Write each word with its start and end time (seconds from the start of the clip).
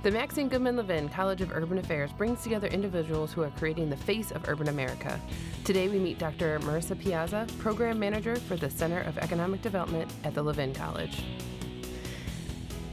The 0.00 0.12
Maxine 0.12 0.48
Goodman 0.48 0.76
Levin 0.76 1.08
College 1.08 1.40
of 1.40 1.50
Urban 1.52 1.78
Affairs 1.78 2.12
brings 2.12 2.40
together 2.44 2.68
individuals 2.68 3.32
who 3.32 3.42
are 3.42 3.50
creating 3.50 3.90
the 3.90 3.96
face 3.96 4.30
of 4.30 4.48
urban 4.48 4.68
America. 4.68 5.20
Today 5.64 5.88
we 5.88 5.98
meet 5.98 6.20
Dr. 6.20 6.60
Merissa 6.60 6.96
Piazza, 6.96 7.48
Program 7.58 7.98
Manager 7.98 8.36
for 8.36 8.56
the 8.56 8.70
Center 8.70 9.00
of 9.00 9.18
Economic 9.18 9.60
Development 9.60 10.08
at 10.22 10.34
the 10.34 10.42
Levin 10.42 10.72
College. 10.72 11.24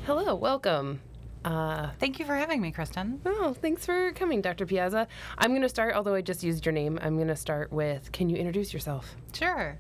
Hello, 0.08 0.34
welcome. 0.34 1.00
Uh, 1.44 1.92
Thank 2.00 2.18
you 2.18 2.26
for 2.26 2.34
having 2.34 2.60
me, 2.60 2.72
Kristen. 2.72 3.22
Oh, 3.24 3.54
thanks 3.54 3.86
for 3.86 4.12
coming, 4.14 4.42
Dr. 4.42 4.66
Piazza. 4.66 5.08
I'm 5.38 5.52
going 5.52 5.62
to 5.62 5.70
start, 5.70 5.94
although 5.94 6.16
I 6.16 6.22
just 6.22 6.44
used 6.44 6.66
your 6.66 6.74
name, 6.74 6.98
I'm 7.04 7.18
going 7.18 7.28
to 7.28 7.36
start 7.36 7.72
with 7.72 8.12
can 8.14 8.30
you 8.30 8.36
introduce 8.36 8.74
yourself? 8.74 9.16
Sure. 9.32 9.78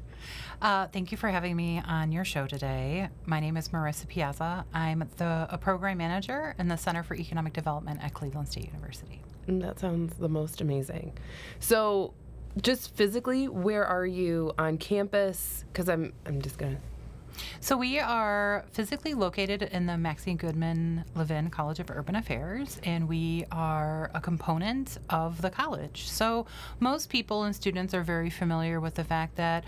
Uh, 0.61 0.87
thank 0.87 1.11
you 1.11 1.17
for 1.17 1.29
having 1.29 1.55
me 1.55 1.81
on 1.85 2.11
your 2.11 2.25
show 2.25 2.47
today. 2.47 3.09
My 3.25 3.39
name 3.39 3.57
is 3.57 3.69
Merissa 3.69 4.07
Piazza. 4.07 4.65
I'm 4.73 5.07
the 5.17 5.47
a 5.49 5.57
program 5.57 5.97
manager 5.97 6.55
in 6.57 6.67
the 6.67 6.77
Center 6.77 7.03
for 7.03 7.15
Economic 7.15 7.53
Development 7.53 7.99
at 8.03 8.13
Cleveland 8.13 8.49
State 8.49 8.65
University. 8.65 9.21
That 9.47 9.79
sounds 9.79 10.15
the 10.15 10.29
most 10.29 10.61
amazing. 10.61 11.17
So, 11.59 12.13
just 12.61 12.95
physically, 12.95 13.47
where 13.47 13.85
are 13.85 14.05
you 14.05 14.53
on 14.57 14.77
campus? 14.77 15.65
Because 15.71 15.89
I'm 15.89 16.13
I'm 16.25 16.41
just 16.41 16.57
gonna 16.57 16.77
so 17.59 17.77
we 17.77 17.99
are 17.99 18.65
physically 18.71 19.13
located 19.13 19.63
in 19.63 19.85
the 19.85 19.97
Maxine 19.97 20.37
Goodman 20.37 21.05
Levin 21.15 21.49
College 21.49 21.79
of 21.79 21.89
Urban 21.89 22.15
Affairs, 22.15 22.79
and 22.83 23.07
we 23.07 23.45
are 23.51 24.11
a 24.13 24.21
component 24.21 24.97
of 25.09 25.41
the 25.41 25.49
college. 25.49 26.07
So 26.07 26.45
most 26.79 27.09
people 27.09 27.43
and 27.43 27.55
students 27.55 27.93
are 27.93 28.03
very 28.03 28.29
familiar 28.29 28.79
with 28.79 28.95
the 28.95 29.03
fact 29.03 29.35
that 29.35 29.63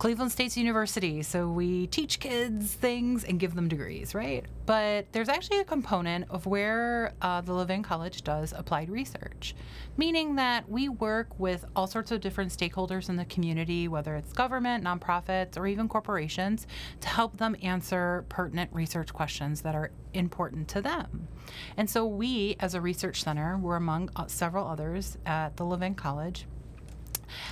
Cleveland 0.00 0.32
State's 0.32 0.56
University, 0.56 1.22
so 1.22 1.46
we 1.46 1.86
teach 1.88 2.20
kids 2.20 2.72
things 2.72 3.22
and 3.22 3.38
give 3.38 3.54
them 3.54 3.68
degrees, 3.68 4.14
right? 4.14 4.46
But 4.64 5.12
there's 5.12 5.28
actually 5.28 5.58
a 5.58 5.64
component 5.64 6.24
of 6.30 6.46
where 6.46 7.12
uh, 7.20 7.42
the 7.42 7.52
Levin 7.52 7.82
College 7.82 8.22
does 8.22 8.54
applied 8.56 8.88
research, 8.88 9.54
meaning 9.98 10.36
that 10.36 10.66
we 10.70 10.88
work 10.88 11.38
with 11.38 11.66
all 11.76 11.86
sorts 11.86 12.10
of 12.12 12.22
different 12.22 12.50
stakeholders 12.50 13.10
in 13.10 13.16
the 13.16 13.26
community, 13.26 13.88
whether 13.88 14.16
it's 14.16 14.32
government, 14.32 14.82
nonprofits, 14.82 15.58
or 15.58 15.66
even 15.66 15.86
corporations, 15.86 16.66
to 17.02 17.08
help 17.08 17.36
them 17.36 17.54
answer 17.60 18.24
pertinent 18.30 18.72
research 18.72 19.12
questions 19.12 19.60
that 19.60 19.74
are 19.74 19.90
important 20.14 20.66
to 20.68 20.80
them. 20.80 21.28
And 21.76 21.90
so 21.90 22.06
we, 22.06 22.56
as 22.58 22.72
a 22.72 22.80
research 22.80 23.22
center, 23.22 23.58
we're 23.58 23.76
among 23.76 24.08
uh, 24.16 24.28
several 24.28 24.66
others 24.66 25.18
at 25.26 25.58
the 25.58 25.66
Levin 25.66 25.94
College 25.94 26.46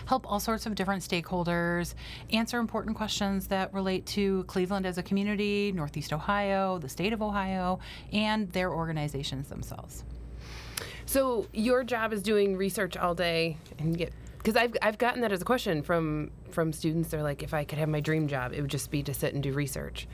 help 0.06 0.30
all 0.30 0.40
sorts 0.40 0.66
of 0.66 0.74
different 0.74 1.02
stakeholders 1.02 1.94
answer 2.30 2.58
important 2.58 2.96
questions 2.96 3.46
that 3.48 3.72
relate 3.72 4.06
to 4.06 4.44
Cleveland 4.44 4.86
as 4.86 4.98
a 4.98 5.02
community, 5.02 5.72
Northeast 5.72 6.12
Ohio, 6.12 6.78
the 6.78 6.88
state 6.88 7.12
of 7.12 7.22
Ohio, 7.22 7.78
and 8.12 8.50
their 8.52 8.72
organizations 8.72 9.48
themselves. 9.48 10.04
So 11.06 11.46
your 11.52 11.84
job 11.84 12.12
is 12.12 12.22
doing 12.22 12.56
research 12.56 12.96
all 12.96 13.14
day 13.14 13.56
and 13.78 13.96
get 13.96 14.12
because 14.38 14.56
I've 14.56 14.76
I've 14.82 14.98
gotten 14.98 15.22
that 15.22 15.32
as 15.32 15.42
a 15.42 15.44
question 15.44 15.82
from 15.82 16.30
from 16.50 16.72
students. 16.72 17.10
They're 17.10 17.22
like, 17.22 17.42
if 17.42 17.54
I 17.54 17.64
could 17.64 17.78
have 17.78 17.88
my 17.88 18.00
dream 18.00 18.28
job, 18.28 18.52
it 18.52 18.60
would 18.60 18.70
just 18.70 18.90
be 18.90 19.02
to 19.02 19.14
sit 19.14 19.34
and 19.34 19.42
do 19.42 19.52
research 19.52 20.06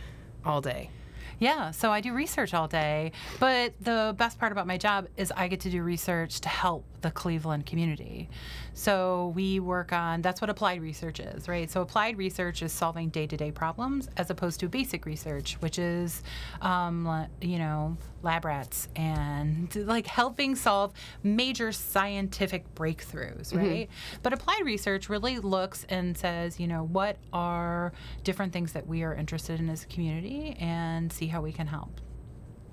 all 0.45 0.61
day. 0.61 0.91
Yeah, 1.39 1.73
so 1.73 1.91
I 1.91 2.01
do 2.01 2.13
research 2.15 2.55
all 2.55 2.69
day, 2.69 3.13
but 3.41 3.75
the 3.81 4.15
best 4.17 4.39
part 4.39 4.53
about 4.53 4.67
my 4.67 4.79
job 4.79 5.09
is 5.17 5.33
I 5.37 5.49
get 5.49 5.61
to 5.61 5.71
do 5.71 5.83
research 5.83 6.41
to 6.43 6.49
help 6.49 6.85
the 7.05 7.11
Cleveland 7.11 7.67
community. 7.67 8.31
So 8.73 9.33
we 9.37 9.61
work 9.61 9.93
on 9.93 10.23
that's 10.23 10.41
what 10.41 10.49
applied 10.49 10.81
research 10.81 11.21
is, 11.21 11.49
right? 11.49 11.71
So 11.71 11.83
applied 11.83 12.17
research 12.17 12.63
is 12.63 12.73
solving 12.73 13.11
day 13.11 13.27
to 13.27 13.37
day 13.37 13.53
problems 13.53 14.09
as 14.17 14.31
opposed 14.31 14.59
to 14.61 14.69
basic 14.69 15.05
research, 15.05 15.57
which 15.61 15.79
is, 15.79 16.23
um, 16.63 17.27
you 17.43 17.59
know, 17.59 17.99
lab 18.23 18.47
rats 18.47 18.89
and 18.97 19.77
like 19.87 20.07
helping 20.07 20.57
solve 20.57 20.95
major 21.23 21.73
scientific 21.73 22.75
breakthroughs, 22.75 23.49
mm-hmm. 23.49 23.59
right? 23.59 23.89
Mm-hmm. 23.91 24.21
But 24.23 24.33
applied 24.33 24.63
research 24.65 25.11
really 25.11 25.39
looks 25.39 25.85
and 25.91 26.17
says, 26.17 26.59
you 26.59 26.67
know, 26.67 26.85
what 26.85 27.19
are 27.35 27.93
different 28.23 28.55
things 28.55 28.73
that 28.73 28.87
we 28.87 29.03
are 29.03 29.15
interested 29.15 29.61
in 29.61 29.69
as 29.69 29.85
a 29.85 29.87
community 29.89 30.57
and 30.59 31.13
see 31.13 31.27
how 31.27 31.43
we 31.43 31.53
can 31.53 31.67
help. 31.67 32.01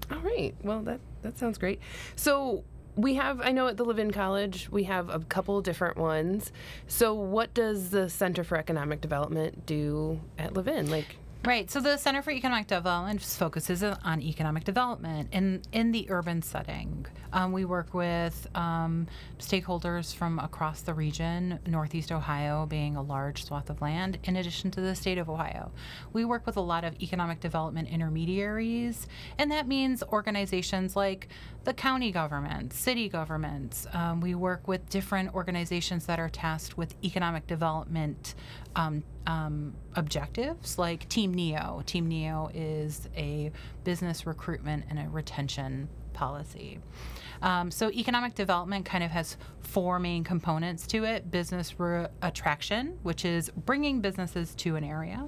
All 0.10 0.20
right. 0.20 0.56
Well, 0.64 0.82
that 0.84 1.02
that 1.22 1.38
sounds 1.38 1.58
great. 1.58 1.82
So 2.16 2.64
we 2.96 3.16
have 3.16 3.40
i 3.42 3.52
know 3.52 3.68
at 3.68 3.78
the 3.78 3.86
levin 3.86 4.12
college 4.12 4.70
we 4.70 4.84
have 4.84 5.10
a 5.10 5.20
couple 5.20 5.62
different 5.62 5.98
ones 5.98 6.52
so 6.88 7.14
what 7.14 7.54
does 7.54 7.90
the 7.90 8.10
center 8.10 8.44
for 8.44 8.58
economic 8.58 9.02
development 9.02 9.66
do 9.66 10.20
at 10.38 10.54
levin 10.54 10.90
like 10.90 11.18
Right. 11.44 11.72
So 11.72 11.80
the 11.80 11.98
Center 11.98 12.22
for 12.22 12.30
Economic 12.30 12.68
Development 12.68 13.20
focuses 13.20 13.82
on 13.82 14.22
economic 14.22 14.64
development 14.64 15.30
in 15.32 15.64
in 15.72 15.92
the 15.92 16.06
urban 16.12 16.44
setting. 16.44 17.08
Um, 17.34 17.52
we 17.52 17.66
work 17.66 17.96
with 17.96 18.48
um, 18.54 19.08
stakeholders 19.40 20.14
from 20.14 20.38
across 20.38 20.82
the 20.82 20.94
region, 20.94 21.58
Northeast 21.66 22.12
Ohio 22.12 22.68
being 22.68 22.96
a 22.96 23.02
large 23.02 23.44
swath 23.44 23.72
of 23.72 23.82
land, 23.82 24.20
in 24.26 24.36
addition 24.36 24.70
to 24.72 24.82
the 24.82 24.94
state 24.94 25.18
of 25.18 25.32
Ohio. 25.32 25.72
We 26.14 26.26
work 26.26 26.46
with 26.46 26.58
a 26.58 26.62
lot 26.62 26.84
of 26.84 27.02
economic 27.02 27.40
development 27.40 27.90
intermediaries, 27.90 29.08
and 29.40 29.50
that 29.50 29.68
means 29.68 30.04
organizations 30.04 30.96
like 30.96 31.28
the 31.64 31.74
county 31.74 32.12
government, 32.12 32.74
city 32.74 33.08
governments. 33.08 33.86
Um, 33.94 34.20
we 34.20 34.34
work 34.34 34.68
with 34.68 34.90
different 34.90 35.34
organizations 35.36 36.06
that 36.08 36.20
are 36.20 36.30
tasked 36.30 36.78
with 36.78 36.96
economic 37.04 37.46
development 37.46 38.34
um, 38.76 39.04
um, 39.28 39.74
objectives 39.96 40.80
like 40.80 41.08
Team 41.08 41.34
Neo. 41.34 41.84
Team 41.86 42.08
Neo 42.08 42.50
is 42.54 43.08
a 43.16 43.52
business 43.84 44.26
recruitment 44.26 44.86
and 44.90 44.98
a 44.98 45.08
retention 45.10 45.88
policy. 46.14 46.80
Um, 47.42 47.72
so 47.72 47.90
economic 47.92 48.36
development 48.36 48.86
kind 48.86 49.04
of 49.04 49.12
has 49.12 49.38
four 49.62 50.00
main 50.00 50.24
components 50.24 50.86
to 50.88 51.06
it 51.06 51.32
business 51.32 51.80
re- 51.80 52.08
attraction, 52.22 52.98
which 53.04 53.26
is 53.26 53.50
bringing 53.66 54.02
businesses 54.02 54.54
to 54.56 54.76
an 54.76 54.84
area, 54.84 55.28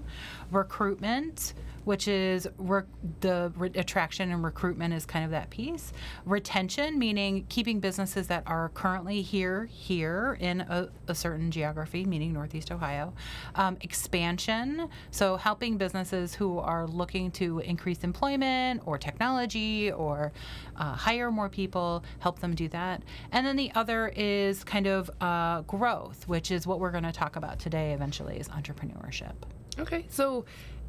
recruitment, 0.51 1.53
which 1.85 2.07
is 2.07 2.47
re- 2.57 2.83
the 3.21 3.51
re- 3.55 3.71
attraction 3.75 4.31
and 4.31 4.43
recruitment 4.43 4.93
is 4.93 5.05
kind 5.05 5.25
of 5.25 5.31
that 5.31 5.49
piece, 5.49 5.93
retention, 6.25 6.97
meaning 6.97 7.45
keeping 7.49 7.79
businesses 7.79 8.27
that 8.27 8.43
are 8.45 8.69
currently 8.69 9.21
here, 9.21 9.65
here 9.65 10.37
in 10.39 10.61
a, 10.61 10.89
a 11.07 11.15
certain 11.15 11.51
geography, 11.51 12.05
meaning 12.05 12.33
Northeast 12.33 12.71
Ohio, 12.71 13.13
um, 13.55 13.77
expansion, 13.81 14.89
so 15.11 15.37
helping 15.37 15.77
businesses 15.77 16.33
who 16.33 16.59
are 16.59 16.87
looking 16.87 17.31
to 17.31 17.59
increase 17.59 18.03
employment 18.03 18.81
or 18.85 18.97
technology 18.97 19.91
or 19.91 20.31
uh, 20.75 20.95
hire 20.95 21.31
more 21.31 21.49
people, 21.49 22.03
help 22.19 22.39
them 22.39 22.55
do 22.55 22.67
that. 22.69 23.03
And 23.31 23.45
then 23.45 23.55
the 23.55 23.71
other 23.75 24.11
is 24.15 24.63
kind 24.63 24.87
of 24.87 25.09
uh, 25.21 25.61
growth, 25.61 26.27
which 26.27 26.51
is 26.51 26.65
what 26.65 26.79
we're 26.79 26.91
going 26.91 27.03
to 27.03 27.11
talk 27.11 27.35
about 27.35 27.59
today 27.59 27.93
eventually 27.93 28.37
is 28.37 28.47
entrepreneurship. 28.49 29.33
Okay, 29.79 30.05
so 30.09 30.45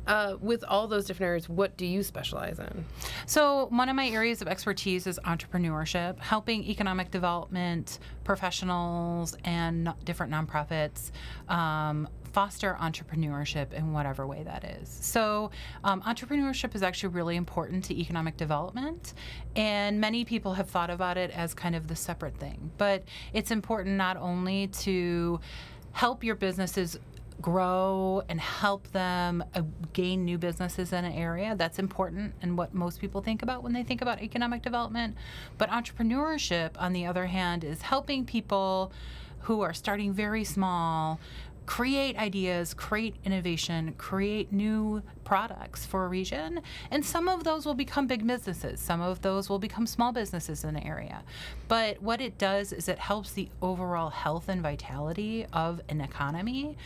uh, 0.06 0.36
with 0.40 0.64
all 0.64 0.86
those 0.86 1.06
different 1.06 1.28
areas, 1.28 1.48
what 1.48 1.76
do 1.76 1.86
you 1.86 2.02
specialize 2.02 2.58
in? 2.58 2.84
So, 3.26 3.66
one 3.70 3.88
of 3.88 3.96
my 3.96 4.08
areas 4.08 4.42
of 4.42 4.48
expertise 4.48 5.06
is 5.06 5.18
entrepreneurship, 5.24 6.18
helping 6.18 6.64
economic 6.64 7.10
development 7.10 7.98
professionals 8.24 9.36
and 9.44 9.92
different 10.04 10.32
nonprofits 10.32 11.10
um, 11.48 12.08
foster 12.32 12.76
entrepreneurship 12.80 13.72
in 13.72 13.92
whatever 13.92 14.26
way 14.26 14.42
that 14.42 14.64
is. 14.64 14.88
So, 15.00 15.50
um, 15.84 16.02
entrepreneurship 16.02 16.74
is 16.74 16.82
actually 16.82 17.10
really 17.10 17.36
important 17.36 17.84
to 17.84 17.98
economic 17.98 18.36
development, 18.36 19.14
and 19.56 20.00
many 20.00 20.24
people 20.24 20.54
have 20.54 20.68
thought 20.68 20.90
about 20.90 21.16
it 21.16 21.30
as 21.30 21.54
kind 21.54 21.74
of 21.74 21.86
the 21.86 21.96
separate 21.96 22.36
thing. 22.36 22.70
But 22.76 23.04
it's 23.32 23.50
important 23.50 23.96
not 23.96 24.16
only 24.16 24.66
to 24.68 25.40
help 25.92 26.24
your 26.24 26.34
businesses 26.34 26.98
grow 27.40 28.22
and 28.28 28.40
help 28.40 28.90
them 28.92 29.44
uh, 29.54 29.62
gain 29.92 30.24
new 30.24 30.38
businesses 30.38 30.92
in 30.92 31.04
an 31.04 31.12
area. 31.12 31.54
That's 31.56 31.78
important 31.78 32.34
and 32.42 32.56
what 32.56 32.74
most 32.74 33.00
people 33.00 33.20
think 33.20 33.42
about 33.42 33.62
when 33.62 33.72
they 33.72 33.82
think 33.82 34.02
about 34.02 34.22
economic 34.22 34.62
development. 34.62 35.16
But 35.58 35.70
entrepreneurship, 35.70 36.70
on 36.78 36.92
the 36.92 37.06
other 37.06 37.26
hand, 37.26 37.64
is 37.64 37.82
helping 37.82 38.24
people 38.24 38.92
who 39.40 39.60
are 39.60 39.74
starting 39.74 40.12
very 40.12 40.44
small 40.44 41.20
create 41.66 42.16
ideas, 42.16 42.74
create 42.74 43.16
innovation, 43.24 43.94
create 43.96 44.52
new 44.52 45.02
products 45.24 45.86
for 45.86 46.04
a 46.04 46.08
region. 46.08 46.60
And 46.90 47.04
some 47.04 47.28
of 47.28 47.44
those 47.44 47.64
will 47.64 47.74
become 47.74 48.06
big 48.06 48.26
businesses, 48.26 48.80
some 48.80 49.00
of 49.00 49.22
those 49.22 49.48
will 49.48 49.58
become 49.58 49.86
small 49.86 50.12
businesses 50.12 50.64
in 50.64 50.74
the 50.74 50.84
area. 50.84 51.22
But 51.68 52.02
what 52.02 52.20
it 52.20 52.38
does 52.38 52.72
is 52.72 52.88
it 52.88 52.98
helps 52.98 53.32
the 53.32 53.48
overall 53.62 54.10
health 54.10 54.48
and 54.48 54.62
vitality 54.62 55.46
of 55.52 55.80
an 55.88 56.00
economy 56.00 56.76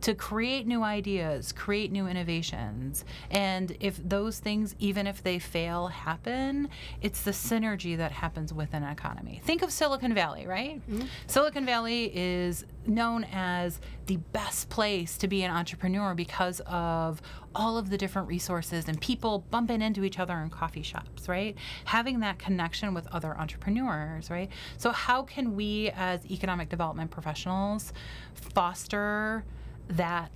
to 0.00 0.14
create 0.14 0.66
new 0.66 0.82
ideas, 0.82 1.52
create 1.52 1.90
new 1.90 2.06
innovations. 2.06 3.04
And 3.30 3.76
if 3.80 3.96
those 4.08 4.38
things, 4.38 4.76
even 4.78 5.06
if 5.06 5.22
they 5.22 5.38
fail, 5.38 5.88
happen, 5.88 6.68
it's 7.02 7.22
the 7.22 7.32
synergy 7.32 7.96
that 7.96 8.12
happens 8.12 8.52
within 8.52 8.84
an 8.84 8.92
economy. 8.92 9.40
Think 9.44 9.62
of 9.62 9.72
Silicon 9.72 10.14
Valley, 10.14 10.46
right? 10.46 10.80
Mm-hmm. 10.88 11.06
Silicon 11.26 11.66
Valley 11.66 12.12
is 12.14 12.64
known 12.88 13.24
as 13.32 13.80
the 14.06 14.16
best 14.32 14.68
place 14.68 15.16
to 15.18 15.28
be 15.28 15.42
an 15.42 15.50
entrepreneur 15.50 16.14
because 16.14 16.60
of 16.66 17.20
all 17.54 17.76
of 17.76 17.90
the 17.90 17.98
different 17.98 18.28
resources 18.28 18.88
and 18.88 19.00
people 19.00 19.44
bumping 19.50 19.82
into 19.82 20.04
each 20.04 20.18
other 20.18 20.38
in 20.38 20.50
coffee 20.50 20.82
shops, 20.82 21.28
right? 21.28 21.56
Having 21.84 22.20
that 22.20 22.38
connection 22.38 22.94
with 22.94 23.06
other 23.08 23.36
entrepreneurs, 23.36 24.30
right? 24.30 24.50
So, 24.76 24.90
how 24.90 25.22
can 25.22 25.54
we 25.54 25.90
as 25.90 26.24
economic 26.30 26.68
development 26.68 27.10
professionals 27.10 27.92
foster 28.34 29.44
that 29.88 30.30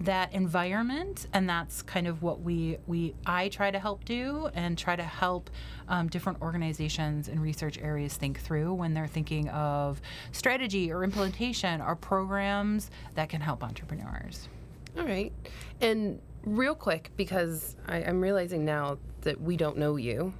that 0.00 0.32
environment 0.32 1.26
and 1.32 1.48
that's 1.48 1.80
kind 1.82 2.08
of 2.08 2.20
what 2.22 2.40
we 2.40 2.76
we 2.88 3.14
i 3.26 3.48
try 3.48 3.70
to 3.70 3.78
help 3.78 4.04
do 4.04 4.48
and 4.52 4.76
try 4.76 4.96
to 4.96 5.04
help 5.04 5.50
um, 5.88 6.08
different 6.08 6.40
organizations 6.42 7.28
and 7.28 7.40
research 7.40 7.78
areas 7.78 8.16
think 8.16 8.40
through 8.40 8.74
when 8.74 8.94
they're 8.94 9.06
thinking 9.06 9.48
of 9.50 10.00
strategy 10.32 10.90
or 10.90 11.04
implementation 11.04 11.80
or 11.80 11.94
programs 11.94 12.90
that 13.14 13.28
can 13.28 13.40
help 13.40 13.62
entrepreneurs. 13.62 14.48
All 14.98 15.04
right. 15.04 15.32
And 15.80 16.20
real 16.44 16.74
quick 16.74 17.10
because 17.16 17.74
I, 17.88 18.02
i'm 18.02 18.20
realizing 18.20 18.66
now 18.66 18.98
that 19.22 19.40
we 19.40 19.56
don't 19.56 19.78
know 19.78 19.96
you 19.96 20.34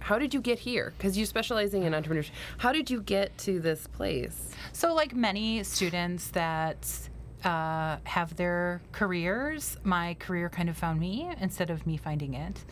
how 0.00 0.18
did 0.18 0.34
you 0.34 0.42
get 0.42 0.58
here? 0.58 0.92
Because 0.98 1.16
you're 1.16 1.26
specializing 1.26 1.84
in 1.84 1.94
entrepreneurship. 1.94 2.32
How 2.58 2.72
did 2.72 2.90
you 2.90 3.00
get 3.00 3.38
to 3.38 3.58
this 3.58 3.86
place? 3.86 4.50
So 4.74 4.92
like 4.92 5.14
many 5.14 5.62
students 5.62 6.28
that 6.28 7.08
uh, 7.44 7.98
have 8.04 8.34
their 8.36 8.80
careers. 8.92 9.76
My 9.84 10.14
career 10.14 10.48
kind 10.48 10.68
of 10.68 10.76
found 10.76 10.98
me 10.98 11.30
instead 11.40 11.70
of 11.70 11.86
me 11.86 11.96
finding 11.96 12.34
it. 12.34 12.64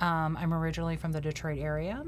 Um, 0.00 0.36
I'm 0.40 0.54
originally 0.54 0.96
from 0.96 1.12
the 1.12 1.20
Detroit 1.20 1.58
area, 1.58 2.02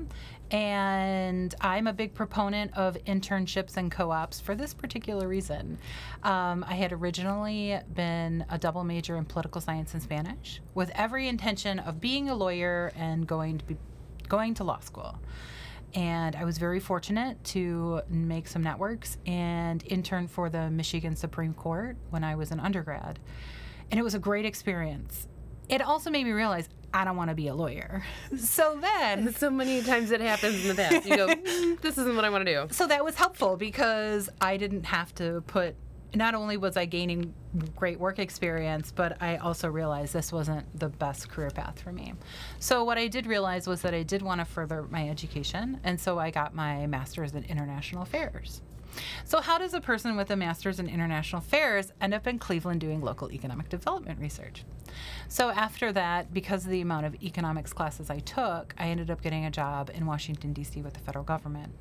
and 0.51 1.55
I'm 1.61 1.87
a 1.87 1.93
big 1.93 2.15
proponent 2.15 2.75
of 2.75 2.97
internships 3.05 3.77
and 3.77 3.93
co 3.93 4.11
ops 4.11 4.41
for 4.41 4.55
this 4.55 4.73
particular 4.73 5.29
reason. 5.29 5.77
Um, 6.23 6.65
I 6.67 6.75
had 6.75 6.93
originally 6.93 7.79
been 7.95 8.47
a 8.49 8.57
double 8.57 8.85
major 8.85 9.17
in 9.17 9.27
political 9.27 9.61
science 9.61 9.93
and 9.93 10.03
Spanish 10.03 10.63
with 10.75 10.91
every 10.95 11.29
intention 11.29 11.79
of 11.81 12.01
being 12.01 12.31
a 12.31 12.35
lawyer 12.35 12.93
and 12.97 13.27
going 13.27 13.59
to 13.59 13.65
be 13.65 13.77
going 14.29 14.55
to 14.55 14.65
law 14.65 14.79
school 14.79 15.19
and 15.94 16.37
I 16.37 16.44
was 16.44 16.59
very 16.59 16.81
fortunate 16.81 17.43
to 17.44 18.03
make 18.09 18.49
some 18.49 18.62
networks 18.62 19.19
and 19.27 19.83
intern 19.87 20.29
for 20.29 20.49
the 20.49 20.71
Michigan 20.71 21.17
Supreme 21.17 21.55
Court 21.55 21.97
when 22.11 22.25
I 22.25 22.35
was 22.35 22.50
an 22.50 22.61
undergrad. 22.61 23.19
And 23.91 24.00
it 24.00 24.03
was 24.03 24.15
a 24.15 24.19
great 24.19 24.47
experience. 24.47 25.29
It 25.69 25.83
also 25.83 26.11
made 26.11 26.25
me 26.25 26.33
realize 26.33 26.69
I 26.94 27.05
don't 27.05 27.17
want 27.17 27.31
to 27.31 27.35
be 27.35 27.49
a 27.49 27.55
lawyer. 27.55 28.05
So 28.37 28.79
then. 28.81 29.33
So 29.43 29.50
many 29.50 29.83
times 29.83 30.11
it 30.11 30.21
happens 30.21 30.62
in 30.62 30.69
the 30.69 30.75
past. 30.75 31.06
You 31.06 31.17
go, 31.17 31.27
this 31.83 31.99
isn't 31.99 32.15
what 32.17 32.25
I 32.25 32.31
want 32.31 32.47
to 32.47 32.53
do. 32.53 32.75
So 32.75 32.87
that 32.87 33.05
was 33.05 33.17
helpful 33.17 33.56
because 33.56 34.29
I 34.41 34.56
didn't 34.56 34.85
have 34.85 35.15
to 35.17 35.43
put 35.47 35.77
not 36.14 36.35
only 36.35 36.56
was 36.56 36.76
I 36.76 36.85
gaining 36.85 37.32
great 37.76 37.99
work 37.99 38.19
experience, 38.19 38.93
but 38.93 39.20
I 39.20 39.37
also 39.37 39.69
realized 39.69 40.12
this 40.12 40.32
wasn't 40.32 40.67
the 40.79 40.88
best 40.88 41.29
career 41.29 41.50
path 41.50 41.81
for 41.81 41.93
me. 41.93 42.14
So, 42.59 42.85
what 42.85 42.99
I 42.99 43.09
did 43.09 43.26
realize 43.26 43.67
was 43.67 43.82
that 43.82 43.94
I 43.94 44.03
did 44.03 44.23
want 44.23 44.41
to 44.41 44.44
further 44.44 44.82
my 44.85 45.09
education, 45.09 45.81
and 45.85 46.00
so 46.00 46.19
I 46.19 46.31
got 46.31 46.55
my 46.55 46.87
master's 46.87 47.32
in 47.32 47.44
international 47.44 48.03
affairs. 48.03 48.62
So, 49.25 49.41
how 49.41 49.59
does 49.59 49.75
a 49.75 49.81
person 49.81 50.17
with 50.17 50.31
a 50.31 50.37
master's 50.37 50.79
in 50.79 50.88
international 50.88 51.41
affairs 51.41 51.93
end 52.00 52.14
up 52.14 52.26
in 52.26 52.38
Cleveland 52.38 52.81
doing 52.81 53.00
local 53.00 53.32
economic 53.32 53.69
development 53.69 54.20
research? 54.20 54.64
So, 55.29 55.50
after 55.50 55.93
that, 55.93 56.35
because 56.35 56.64
of 56.64 56.70
the 56.70 56.81
amount 56.81 57.06
of 57.06 57.14
economics 57.23 57.73
classes 57.73 58.11
I 58.11 58.19
took, 58.19 58.75
I 58.79 58.88
ended 58.88 59.11
up 59.11 59.23
getting 59.23 59.44
a 59.44 59.50
job 59.50 59.91
in 59.94 60.06
Washington, 60.06 60.53
D.C. 60.53 60.82
with 60.82 60.94
the 60.94 61.00
federal 61.00 61.25
government. 61.25 61.73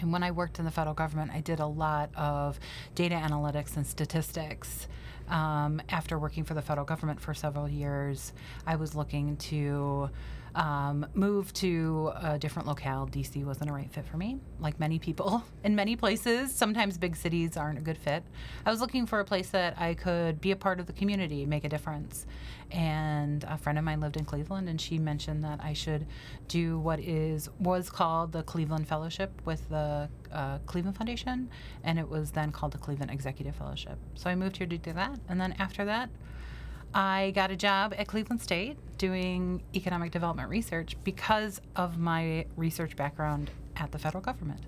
And 0.00 0.12
when 0.12 0.22
I 0.22 0.30
worked 0.30 0.58
in 0.58 0.64
the 0.64 0.70
federal 0.70 0.94
government, 0.94 1.30
I 1.32 1.40
did 1.40 1.60
a 1.60 1.66
lot 1.66 2.10
of 2.14 2.58
data 2.94 3.14
analytics 3.14 3.76
and 3.76 3.86
statistics. 3.86 4.88
Um, 5.28 5.82
after 5.88 6.18
working 6.18 6.44
for 6.44 6.54
the 6.54 6.62
federal 6.62 6.86
government 6.86 7.20
for 7.20 7.34
several 7.34 7.68
years, 7.68 8.32
I 8.66 8.76
was 8.76 8.94
looking 8.94 9.36
to 9.38 10.10
um, 10.56 11.06
move 11.14 11.52
to 11.52 12.12
a 12.16 12.38
different 12.38 12.66
locale. 12.66 13.06
DC 13.06 13.44
wasn't 13.44 13.68
a 13.68 13.72
right 13.72 13.92
fit 13.92 14.06
for 14.06 14.16
me, 14.16 14.38
like 14.58 14.80
many 14.80 14.98
people 14.98 15.44
in 15.64 15.76
many 15.76 15.96
places. 15.96 16.52
Sometimes 16.52 16.96
big 16.96 17.14
cities 17.14 17.56
aren't 17.58 17.78
a 17.78 17.82
good 17.82 17.98
fit. 17.98 18.24
I 18.64 18.70
was 18.70 18.80
looking 18.80 19.04
for 19.04 19.20
a 19.20 19.24
place 19.24 19.50
that 19.50 19.78
I 19.78 19.92
could 19.94 20.40
be 20.40 20.50
a 20.50 20.56
part 20.56 20.80
of 20.80 20.86
the 20.86 20.94
community, 20.94 21.44
make 21.44 21.64
a 21.64 21.68
difference. 21.68 22.26
And 22.70 23.44
a 23.44 23.58
friend 23.58 23.78
of 23.78 23.84
mine 23.84 24.00
lived 24.00 24.16
in 24.16 24.24
Cleveland, 24.24 24.68
and 24.68 24.80
she 24.80 24.98
mentioned 24.98 25.44
that 25.44 25.60
I 25.62 25.72
should 25.72 26.06
do 26.48 26.78
what 26.80 26.98
is 26.98 27.48
was 27.60 27.90
called 27.90 28.32
the 28.32 28.42
Cleveland 28.42 28.88
Fellowship 28.88 29.30
with 29.44 29.68
the 29.68 30.08
uh, 30.32 30.58
Cleveland 30.66 30.96
Foundation, 30.96 31.48
and 31.84 31.98
it 31.98 32.08
was 32.08 32.32
then 32.32 32.50
called 32.50 32.72
the 32.72 32.78
Cleveland 32.78 33.12
Executive 33.12 33.54
Fellowship. 33.54 33.98
So 34.14 34.30
I 34.30 34.34
moved 34.34 34.56
here 34.56 34.66
to 34.66 34.78
do 34.78 34.92
that, 34.94 35.20
and 35.28 35.40
then 35.40 35.54
after 35.58 35.84
that, 35.84 36.08
I 36.96 37.32
got 37.32 37.50
a 37.50 37.56
job 37.56 37.94
at 37.98 38.06
Cleveland 38.08 38.40
State 38.40 38.78
doing 38.96 39.62
economic 39.74 40.12
development 40.12 40.48
research 40.48 40.96
because 41.04 41.60
of 41.76 41.98
my 41.98 42.46
research 42.56 42.96
background 42.96 43.50
at 43.76 43.92
the 43.92 43.98
federal 43.98 44.22
government. 44.22 44.62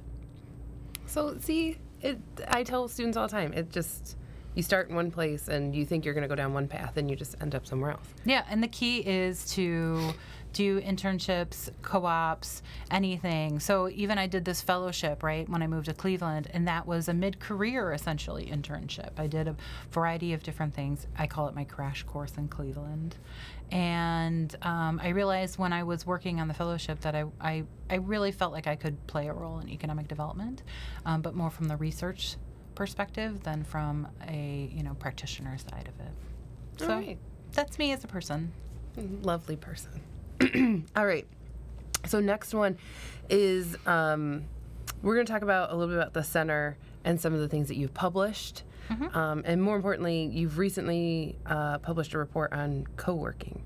So, 1.07 1.39
see, 1.41 1.79
it, 2.03 2.19
I 2.47 2.65
tell 2.65 2.87
students 2.87 3.17
all 3.17 3.27
the 3.27 3.33
time, 3.33 3.55
it 3.55 3.71
just, 3.71 4.19
you 4.55 4.63
start 4.63 4.91
in 4.91 4.95
one 4.95 5.11
place 5.11 5.49
and 5.49 5.75
you 5.75 5.87
think 5.87 6.05
you're 6.05 6.13
going 6.13 6.21
to 6.21 6.29
go 6.29 6.35
down 6.35 6.53
one 6.53 6.69
path 6.69 6.99
and 6.99 7.09
you 7.09 7.17
just 7.17 7.35
end 7.41 7.55
up 7.55 7.67
somewhere 7.67 7.93
else. 7.93 8.07
Yeah, 8.27 8.45
and 8.51 8.63
the 8.63 8.69
key 8.69 8.99
is 8.99 9.51
to 9.55 10.13
do 10.53 10.81
internships, 10.81 11.71
co 11.83 12.05
ops, 12.05 12.63
anything. 12.91 13.61
So 13.61 13.89
even 13.89 14.19
I 14.19 14.27
did 14.27 14.45
this 14.45 14.61
fellowship, 14.61 15.23
right, 15.23 15.49
when 15.49 15.63
I 15.63 15.67
moved 15.67 15.87
to 15.87 15.95
Cleveland, 15.95 16.49
and 16.53 16.67
that 16.69 16.87
was 16.87 17.09
a 17.09 17.15
mid 17.15 17.39
career 17.41 17.93
essentially 17.93 18.47
internship. 18.47 19.19
I 19.19 19.27
did 19.27 19.49
a 19.49 19.57
variety 19.91 20.33
of 20.33 20.43
different 20.43 20.75
things. 20.75 21.07
I 21.17 21.27
call 21.27 21.49
it 21.49 21.55
my 21.55 21.65
crash 21.65 22.03
course 22.03 22.33
in 22.37 22.49
Cleveland. 22.49 23.17
And 23.71 24.55
um, 24.63 25.01
I 25.03 25.11
realized 25.11 25.59
when 25.59 25.73
I 25.73 25.83
was 25.83 26.07
working 26.07 26.41
on 26.41 26.49
the 26.49 26.55
fellowship 26.55 27.01
that 27.01 27.15
I, 27.15 27.25
I, 27.41 27.65
I 27.91 27.97
really 27.97 28.33
felt 28.33 28.53
like 28.53 28.67
I 28.67 28.77
could 28.77 29.07
play 29.07 29.29
a 29.29 29.33
role 29.33 29.59
in 29.59 29.69
economic 29.69 30.09
development, 30.09 30.63
um, 31.05 31.21
but 31.21 31.35
more 31.35 31.51
from 31.51 31.69
the 31.69 31.77
research 31.77 32.37
perspective 32.75 33.43
than 33.43 33.65
from 33.65 34.07
a 34.29 34.71
you 34.73 34.85
know 34.85 34.95
practitioner 34.95 35.59
side 35.59 35.89
of 35.89 36.07
it. 36.07 36.13
So 36.79 36.89
right. 36.89 37.19
that's 37.53 37.79
me 37.79 37.93
as 37.93 38.05
a 38.05 38.07
person. 38.07 38.53
Lovely 39.23 39.57
person. 39.57 40.01
All 40.97 41.07
right. 41.07 41.27
So 42.07 42.21
next 42.21 42.55
one 42.55 42.79
is 43.29 43.77
um, 43.87 44.45
we're 45.03 45.15
going 45.15 45.27
to 45.27 45.33
talk 45.33 45.43
about 45.43 45.71
a 45.71 45.77
little 45.77 45.95
bit 45.95 46.01
about 46.01 46.15
the 46.15 46.23
center 46.23 46.77
and 47.05 47.21
some 47.21 47.35
of 47.35 47.41
the 47.41 47.49
things 47.49 47.69
that 47.69 47.77
you've 47.77 47.95
published. 47.95 48.63
Mm-hmm. 48.89 49.17
Um, 49.17 49.43
and 49.45 49.63
more 49.63 49.77
importantly, 49.77 50.31
you've 50.33 50.59
recently 50.59 51.37
uh, 51.47 51.79
published 51.79 52.15
a 52.15 52.19
report 52.19 52.53
on 52.53 52.87
co 52.97 53.15
working. 53.15 53.63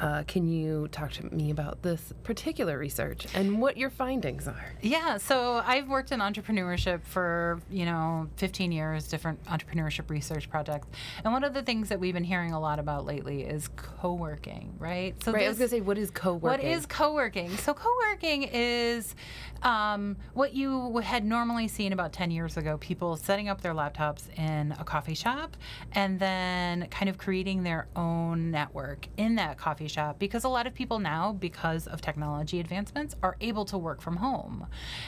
Uh, 0.00 0.24
can 0.26 0.48
you 0.48 0.88
talk 0.88 1.12
to 1.12 1.24
me 1.34 1.50
about 1.50 1.82
this 1.82 2.12
particular 2.24 2.78
research 2.78 3.26
and 3.34 3.60
what 3.60 3.76
your 3.76 3.90
findings 3.90 4.48
are? 4.48 4.74
Yeah, 4.80 5.18
so 5.18 5.62
I've 5.64 5.88
worked 5.88 6.12
in 6.12 6.20
entrepreneurship 6.20 7.04
for, 7.04 7.60
you 7.70 7.84
know, 7.84 8.28
15 8.36 8.72
years, 8.72 9.06
different 9.06 9.42
entrepreneurship 9.44 10.10
research 10.10 10.50
projects. 10.50 10.88
And 11.22 11.32
one 11.32 11.44
of 11.44 11.54
the 11.54 11.62
things 11.62 11.88
that 11.90 12.00
we've 12.00 12.14
been 12.14 12.24
hearing 12.24 12.52
a 12.52 12.60
lot 12.60 12.78
about 12.78 13.04
lately 13.04 13.42
is 13.42 13.68
co 13.76 14.14
working, 14.14 14.74
right? 14.78 15.14
So, 15.22 15.30
right, 15.32 15.40
this, 15.40 15.46
I 15.46 15.48
was 15.50 15.58
going 15.58 15.68
to 15.70 15.76
say, 15.76 15.80
what 15.80 15.98
is 15.98 16.10
co 16.10 16.34
working? 16.34 16.66
What 16.66 16.76
is 16.76 16.86
co 16.86 17.14
working? 17.14 17.50
So, 17.58 17.74
co 17.74 17.88
working 18.10 18.48
is 18.52 19.14
um, 19.62 20.16
what 20.34 20.54
you 20.54 20.98
had 20.98 21.24
normally 21.24 21.68
seen 21.68 21.92
about 21.92 22.12
10 22.12 22.30
years 22.30 22.56
ago 22.56 22.76
people 22.78 23.16
setting 23.16 23.48
up 23.48 23.60
their 23.60 23.74
laptops 23.74 24.22
in 24.36 24.72
a 24.72 24.84
coffee 24.84 25.14
shop 25.14 25.56
and 25.92 26.18
then 26.18 26.88
kind 26.88 27.08
of 27.08 27.18
creating 27.18 27.62
their 27.62 27.86
own 27.94 28.50
network 28.50 29.06
in 29.16 29.36
that 29.36 29.58
coffee 29.58 29.81
shop 29.88 30.18
because 30.18 30.44
a 30.44 30.48
lot 30.48 30.66
of 30.66 30.74
people 30.74 30.98
now, 30.98 31.32
because 31.32 31.86
of 31.86 32.00
technology 32.00 32.60
advancements, 32.60 33.14
are 33.22 33.36
able 33.40 33.64
to 33.66 33.78
work 33.78 34.00
from 34.00 34.16
home. 34.16 34.66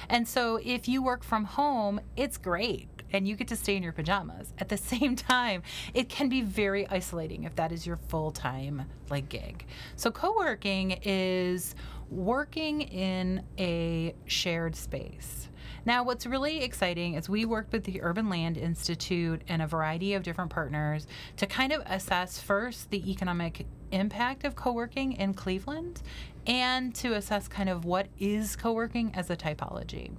And 0.08 0.26
so 0.26 0.60
if 0.62 0.88
you 0.88 1.02
work 1.02 1.24
from 1.24 1.44
home, 1.44 2.00
it's 2.16 2.36
great 2.36 2.88
and 3.12 3.28
you 3.28 3.36
get 3.36 3.48
to 3.48 3.56
stay 3.56 3.76
in 3.76 3.82
your 3.82 3.92
pajamas. 3.92 4.52
At 4.58 4.68
the 4.68 4.76
same 4.92 5.16
time, 5.16 5.62
it 5.94 6.08
can 6.08 6.28
be 6.28 6.42
very 6.42 6.86
isolating 6.88 7.44
if 7.44 7.54
that 7.56 7.72
is 7.72 7.86
your 7.86 7.96
full-time 7.96 8.86
like 9.10 9.28
gig. 9.28 9.66
So 9.96 10.10
co-working 10.10 10.98
is 11.02 11.74
working 12.10 12.82
in 12.82 13.44
a 13.58 14.14
shared 14.26 14.76
space. 14.76 15.48
Now, 15.86 16.02
what's 16.02 16.24
really 16.24 16.62
exciting 16.62 17.14
is 17.14 17.28
we 17.28 17.44
worked 17.44 17.72
with 17.72 17.84
the 17.84 18.00
Urban 18.02 18.30
Land 18.30 18.56
Institute 18.56 19.42
and 19.48 19.60
a 19.60 19.66
variety 19.66 20.14
of 20.14 20.22
different 20.22 20.50
partners 20.50 21.06
to 21.36 21.46
kind 21.46 21.72
of 21.72 21.82
assess 21.84 22.40
first 22.40 22.90
the 22.90 23.10
economic 23.10 23.66
impact 23.94 24.44
of 24.44 24.56
co 24.56 24.72
working 24.72 25.12
in 25.12 25.34
Cleveland 25.34 26.02
and 26.46 26.94
to 26.96 27.14
assess 27.14 27.48
kind 27.48 27.68
of 27.68 27.84
what 27.84 28.08
is 28.18 28.56
co 28.56 28.72
working 28.72 29.12
as 29.14 29.30
a 29.30 29.36
typology. 29.36 30.10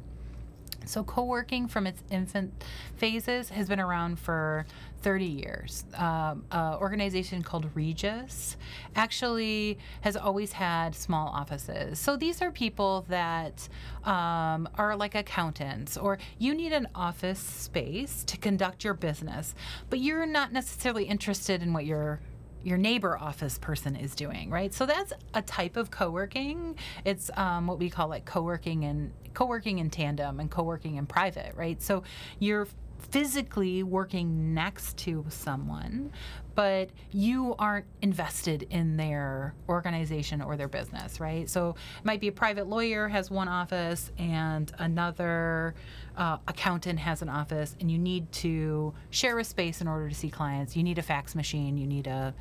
So, 0.85 1.03
co 1.03 1.23
working 1.23 1.67
from 1.67 1.87
its 1.87 2.03
infant 2.11 2.63
phases 2.95 3.49
has 3.49 3.67
been 3.67 3.79
around 3.79 4.19
for 4.19 4.65
30 5.01 5.25
years. 5.25 5.83
Um, 5.95 6.45
an 6.51 6.75
organization 6.75 7.43
called 7.43 7.69
Regus 7.75 8.55
actually 8.95 9.77
has 10.01 10.15
always 10.15 10.51
had 10.51 10.95
small 10.95 11.27
offices. 11.29 11.99
So, 11.99 12.15
these 12.15 12.41
are 12.41 12.51
people 12.51 13.05
that 13.09 13.67
um, 14.03 14.69
are 14.75 14.95
like 14.95 15.15
accountants, 15.15 15.97
or 15.97 16.19
you 16.37 16.53
need 16.53 16.71
an 16.71 16.87
office 16.95 17.39
space 17.39 18.23
to 18.25 18.37
conduct 18.37 18.83
your 18.83 18.93
business, 18.93 19.55
but 19.89 19.99
you're 19.99 20.25
not 20.25 20.53
necessarily 20.53 21.05
interested 21.05 21.61
in 21.61 21.73
what 21.73 21.85
your 21.85 22.19
your 22.65 22.77
neighbor 22.79 23.17
office 23.17 23.59
person 23.59 23.95
is 23.95 24.15
doing, 24.15 24.49
right? 24.49 24.73
So 24.73 24.87
that's 24.87 25.13
a 25.35 25.41
type 25.43 25.77
of 25.77 25.91
co-working. 25.91 26.77
It's 27.05 27.29
um, 27.37 27.67
what 27.67 27.77
we 27.77 27.91
call 27.91 28.09
like 28.09 28.25
co-working 28.25 28.85
and 28.85 29.11
co-working 29.35 29.77
in 29.77 29.91
tandem 29.91 30.39
and 30.39 30.49
co-working 30.49 30.95
in 30.95 31.05
private, 31.05 31.53
right? 31.55 31.79
So 31.79 32.01
you're 32.39 32.67
physically 33.11 33.83
working 33.83 34.53
next 34.55 34.97
to 34.97 35.23
someone, 35.29 36.11
but 36.55 36.89
you 37.11 37.53
aren't 37.59 37.85
invested 38.01 38.63
in 38.71 38.97
their 38.97 39.53
organization 39.69 40.41
or 40.41 40.57
their 40.57 40.67
business, 40.67 41.19
right? 41.19 41.47
So 41.47 41.75
it 41.99 42.05
might 42.05 42.19
be 42.19 42.29
a 42.29 42.31
private 42.31 42.67
lawyer 42.67 43.07
has 43.07 43.29
one 43.29 43.47
office 43.47 44.11
and 44.17 44.71
another 44.79 45.75
uh, 46.17 46.37
accountant 46.47 46.97
has 46.97 47.21
an 47.21 47.29
office, 47.29 47.75
and 47.79 47.91
you 47.91 47.99
need 47.99 48.31
to 48.31 48.93
share 49.11 49.37
a 49.37 49.43
space 49.43 49.81
in 49.81 49.87
order 49.87 50.09
to 50.09 50.15
see 50.15 50.29
clients. 50.29 50.75
You 50.75 50.81
need 50.81 50.97
a 50.97 51.03
fax 51.03 51.35
machine, 51.35 51.77
you 51.77 51.85
need 51.85 52.07
a 52.07 52.33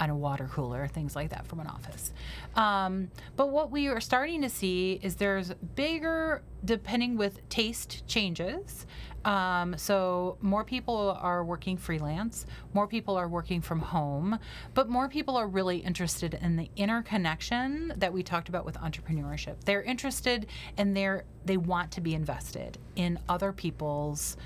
on 0.00 0.10
a 0.10 0.16
water 0.16 0.48
cooler, 0.50 0.88
things 0.88 1.14
like 1.14 1.30
that 1.30 1.46
from 1.46 1.60
an 1.60 1.66
office. 1.66 2.12
Um, 2.56 3.10
but 3.36 3.50
what 3.50 3.70
we 3.70 3.86
are 3.88 4.00
starting 4.00 4.42
to 4.42 4.48
see 4.48 4.98
is 5.02 5.16
there's 5.16 5.52
bigger, 5.74 6.42
depending 6.64 7.16
with 7.16 7.46
taste 7.50 8.06
changes. 8.08 8.86
Um, 9.24 9.76
so 9.76 10.38
more 10.40 10.64
people 10.64 11.18
are 11.20 11.44
working 11.44 11.76
freelance, 11.76 12.46
more 12.72 12.86
people 12.86 13.16
are 13.16 13.28
working 13.28 13.60
from 13.60 13.80
home, 13.80 14.38
but 14.72 14.88
more 14.88 15.10
people 15.10 15.36
are 15.36 15.46
really 15.46 15.76
interested 15.76 16.34
in 16.40 16.56
the 16.56 16.70
interconnection 16.76 17.92
that 17.98 18.14
we 18.14 18.22
talked 18.22 18.48
about 18.48 18.64
with 18.64 18.76
entrepreneurship. 18.76 19.56
They're 19.66 19.82
interested 19.82 20.46
and 20.78 20.96
they're 20.96 21.24
they 21.44 21.58
want 21.58 21.90
to 21.92 22.00
be 22.00 22.14
invested 22.14 22.78
in 22.96 23.18
other 23.28 23.52
people's 23.52 24.36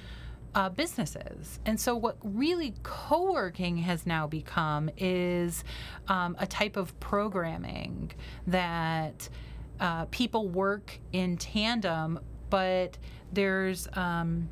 uh, 0.55 0.69
businesses. 0.69 1.59
And 1.67 1.79
so, 1.79 1.97
what 1.97 2.17
really 2.23 2.75
co 2.83 3.33
working 3.33 3.79
has 3.79 4.07
now 4.07 4.27
become 4.27 4.91
is 4.97 5.65
um, 6.09 6.37
a 6.39 6.47
type 6.47 6.77
of 6.77 6.99
programming 7.01 8.13
that 8.47 9.29
uh, 9.81 10.05
people 10.07 10.49
work 10.49 10.99
in 11.13 11.37
tandem, 11.37 12.21
but 12.51 12.97
there's 13.33 13.89
um, 13.95 14.49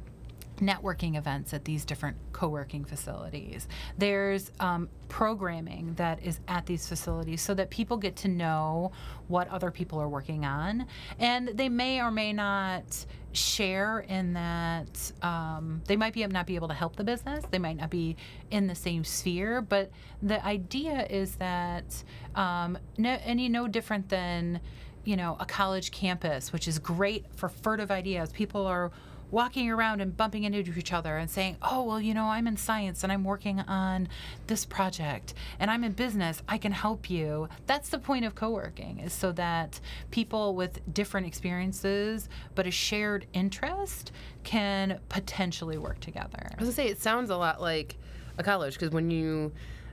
networking 0.63 1.17
events 1.17 1.53
at 1.53 1.65
these 1.65 1.85
different 1.85 2.17
co-working 2.33 2.85
facilities. 2.85 3.67
There's 3.99 4.51
um, 4.61 4.89
programming 5.09 5.95
that 5.95 6.23
is 6.23 6.41
at 6.49 6.67
these 6.67 6.89
facilities 6.89 7.43
so 7.43 7.53
that 7.55 7.69
people 7.69 7.97
get 7.97 8.17
to 8.17 8.29
know 8.29 8.93
what 9.29 9.49
other 9.49 9.71
people 9.71 9.99
are 10.01 10.09
working 10.09 10.45
on. 10.45 10.87
And 11.19 11.49
they 11.49 11.69
may 11.69 12.01
or 12.01 12.11
may 12.11 12.33
not 12.33 13.05
share 13.33 14.01
in 14.01 14.35
that 14.35 15.13
um, 15.23 15.83
they 15.87 15.97
might 15.97 16.13
be 16.13 16.25
not 16.27 16.47
be 16.47 16.55
able 16.55 16.69
to 16.69 16.75
help 16.75 16.97
the 16.97 17.05
business. 17.05 17.45
They 17.51 17.59
might 17.59 17.77
not 17.77 17.91
be 17.91 18.17
in 18.51 18.67
the 18.67 18.75
same 18.75 19.05
sphere. 19.05 19.61
But 19.61 19.91
the 20.23 20.45
idea 20.45 21.07
is 21.09 21.37
that 21.37 22.03
um, 22.35 22.79
no, 22.99 23.19
any 23.25 23.49
no 23.49 23.67
different 23.69 24.09
than 24.09 24.61
you 25.05 25.17
know 25.17 25.37
a 25.41 25.45
college 25.45 25.91
campus 25.91 26.53
which 26.53 26.69
is 26.69 26.79
great 26.79 27.27
for 27.35 27.49
furtive 27.49 27.91
ideas. 27.91 28.31
People 28.33 28.67
are 28.67 28.93
walking 29.33 29.71
around 29.71 30.01
and 30.01 30.17
bumping 30.17 30.45
into 30.45 30.59
each 30.79 30.93
other 30.93 31.17
and 31.17 31.29
saying, 31.29 31.57
Oh, 31.63 31.83
well, 31.83 32.01
you 32.01 32.15
know, 32.15 32.27
I'm 32.27 32.47
in 32.47 32.57
science 32.57 33.03
and 33.03 33.11
I'm 33.11 33.25
working 33.25 33.61
on 33.61 34.07
this 34.47 34.65
project 34.65 35.35
and 35.59 35.71
I'm 35.71 35.83
in 35.83 35.93
business. 35.93 36.43
I 36.49 36.59
can 36.59 36.71
help 36.71 37.11
you. 37.11 37.49
That's 37.67 37.89
the 37.89 37.99
point 37.99 38.25
of 38.25 38.37
co 38.37 38.51
working, 38.51 39.01
is 39.01 39.13
so 39.13 39.33
that 39.33 39.81
people 40.13 40.55
with 40.55 40.81
different 40.95 41.27
experiences 41.27 42.29
but 42.55 42.67
a 42.67 42.71
shared 42.71 43.27
interest 43.33 44.13
can 44.45 45.01
potentially 45.09 45.79
work 45.79 45.99
together. 46.01 46.51
I 46.53 46.61
was 46.61 46.69
gonna 46.69 46.73
say, 46.73 46.89
it 46.89 47.01
sounds 47.01 47.31
a 47.31 47.37
lot 47.37 47.61
like 47.61 47.97
a 48.39 48.43
college 48.43 48.75
because 48.75 48.91
when 48.91 49.11
you 49.11 49.53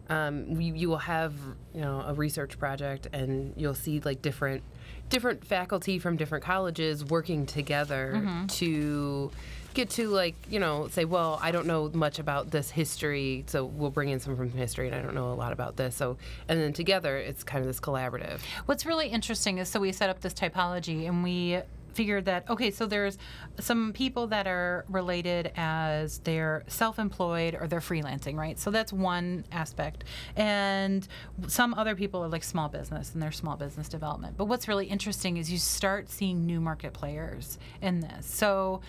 um, 0.10 0.60
you, 0.60 0.74
you 0.74 0.90
will 0.90 0.98
have 0.98 1.34
you 1.74 1.82
know 1.82 2.04
a 2.06 2.14
research 2.14 2.60
project 2.60 3.08
and 3.14 3.54
you'll 3.56 3.76
see 3.76 4.00
like 4.02 4.22
different 4.22 4.64
different 5.10 5.46
faculty 5.46 6.00
from 6.00 6.16
different 6.18 6.44
colleges 6.44 7.04
working 7.04 7.46
together 7.46 8.14
mm-hmm. 8.16 8.46
to 8.48 9.32
get 9.74 9.90
to 9.90 10.08
like 10.10 10.36
you 10.50 10.60
know 10.60 10.88
say 10.88 11.06
well 11.06 11.40
i 11.42 11.52
don't 11.52 11.68
know 11.68 11.90
much 11.94 12.20
about 12.20 12.50
this 12.52 12.72
history 12.72 13.44
so 13.48 13.66
we'll 13.66 13.92
bring 13.92 14.10
in 14.10 14.20
some 14.20 14.36
from 14.36 14.52
history 14.52 14.88
and 14.88 14.96
i 14.96 15.02
don't 15.02 15.14
know 15.14 15.32
a 15.32 15.36
lot 15.36 15.54
about 15.54 15.76
this 15.78 15.96
so 15.96 16.18
and 16.48 16.60
then 16.60 16.74
together 16.74 17.18
it's 17.18 17.44
kind 17.44 17.62
of 17.62 17.68
this 17.68 17.80
collaborative 17.80 18.40
what's 18.66 18.86
really 18.86 19.08
interesting 19.08 19.58
is 19.60 19.70
so 19.70 19.80
we 19.80 19.92
set 19.92 20.10
up 20.10 20.22
this 20.22 20.34
typology 20.34 21.08
and 21.08 21.24
we 21.24 21.60
figured 22.00 22.24
that 22.24 22.50
okay, 22.50 22.72
so 22.72 22.86
there's 22.86 23.18
some 23.60 23.92
people 23.92 24.26
that 24.28 24.48
are 24.48 24.86
related 24.88 25.52
as 25.58 26.20
they're 26.20 26.64
self-employed 26.68 27.58
or 27.60 27.68
they're 27.68 27.82
freelancing, 27.82 28.38
right? 28.38 28.58
So 28.58 28.72
that's 28.72 28.94
one 28.94 29.44
aspect, 29.52 30.06
and 30.38 31.06
some 31.48 31.74
other 31.74 31.96
people 31.96 32.24
are 32.24 32.30
like 32.30 32.46
small 32.46 32.70
business 32.70 33.12
and 33.14 33.22
they're 33.22 33.34
small 33.34 33.58
business 33.58 33.90
development. 33.90 34.38
But 34.38 34.46
what's 34.46 34.70
really 34.70 34.86
interesting 34.86 35.36
is 35.36 35.52
you 35.52 35.58
start 35.58 36.10
seeing 36.10 36.46
new 36.46 36.62
market 36.62 36.94
players 36.94 37.60
in 37.82 38.00
this. 38.00 38.26
So. 38.26 38.82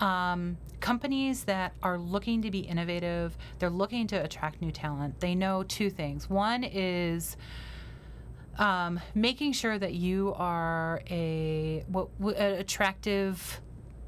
Um, 0.00 0.58
companies 0.78 1.42
that 1.44 1.72
are 1.82 1.98
looking 1.98 2.42
to 2.42 2.52
be 2.52 2.60
innovative, 2.60 3.36
they're 3.58 3.68
looking 3.68 4.06
to 4.06 4.16
attract 4.22 4.62
new 4.62 4.70
talent. 4.70 5.18
They 5.18 5.34
know 5.34 5.64
two 5.64 5.90
things. 5.90 6.30
One 6.30 6.62
is 6.62 7.36
um, 8.58 9.00
making 9.14 9.52
sure 9.52 9.78
that 9.78 9.94
you 9.94 10.34
are 10.36 11.00
a 11.10 11.84
what 11.88 12.08
an 12.20 12.54
attractive 12.58 13.60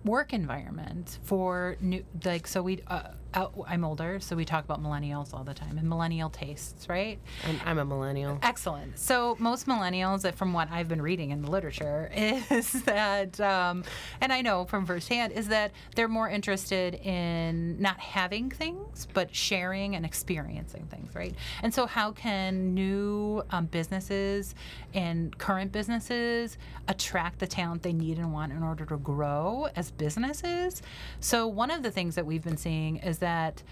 work 0.04 0.32
environment 0.32 1.18
for 1.22 1.76
new 1.80 2.04
like 2.24 2.46
so 2.46 2.62
we 2.62 2.82
uh, 2.86 3.02
I'm 3.32 3.84
older, 3.84 4.18
so 4.18 4.34
we 4.34 4.44
talk 4.44 4.64
about 4.64 4.82
millennials 4.82 5.32
all 5.32 5.44
the 5.44 5.54
time 5.54 5.78
and 5.78 5.88
millennial 5.88 6.30
tastes, 6.30 6.88
right? 6.88 7.18
I'm, 7.46 7.60
I'm 7.64 7.78
a 7.78 7.84
millennial. 7.84 8.38
Excellent. 8.42 8.98
So 8.98 9.36
most 9.38 9.66
millennials, 9.66 10.32
from 10.34 10.52
what 10.52 10.68
I've 10.70 10.88
been 10.88 11.00
reading 11.00 11.30
in 11.30 11.42
the 11.42 11.50
literature, 11.50 12.10
is 12.14 12.72
that, 12.82 13.40
um, 13.40 13.84
and 14.20 14.32
I 14.32 14.42
know 14.42 14.64
from 14.64 14.84
firsthand, 14.84 15.32
is 15.32 15.48
that 15.48 15.70
they're 15.94 16.08
more 16.08 16.28
interested 16.28 16.94
in 16.94 17.80
not 17.80 18.00
having 18.00 18.50
things, 18.50 19.06
but 19.14 19.34
sharing 19.34 19.94
and 19.94 20.04
experiencing 20.04 20.86
things, 20.90 21.14
right? 21.14 21.34
And 21.62 21.72
so 21.72 21.86
how 21.86 22.10
can 22.10 22.74
new 22.74 23.44
um, 23.50 23.66
businesses 23.66 24.56
and 24.92 25.36
current 25.38 25.70
businesses 25.70 26.58
attract 26.88 27.38
the 27.38 27.46
talent 27.46 27.82
they 27.82 27.92
need 27.92 28.18
and 28.18 28.32
want 28.32 28.52
in 28.52 28.64
order 28.64 28.84
to 28.86 28.96
grow 28.96 29.68
as 29.76 29.92
businesses? 29.92 30.82
So 31.20 31.46
one 31.46 31.70
of 31.70 31.84
the 31.84 31.92
things 31.92 32.16
that 32.16 32.26
we've 32.26 32.42
been 32.42 32.56
seeing 32.56 32.96
is 32.96 33.19
that 33.20 33.62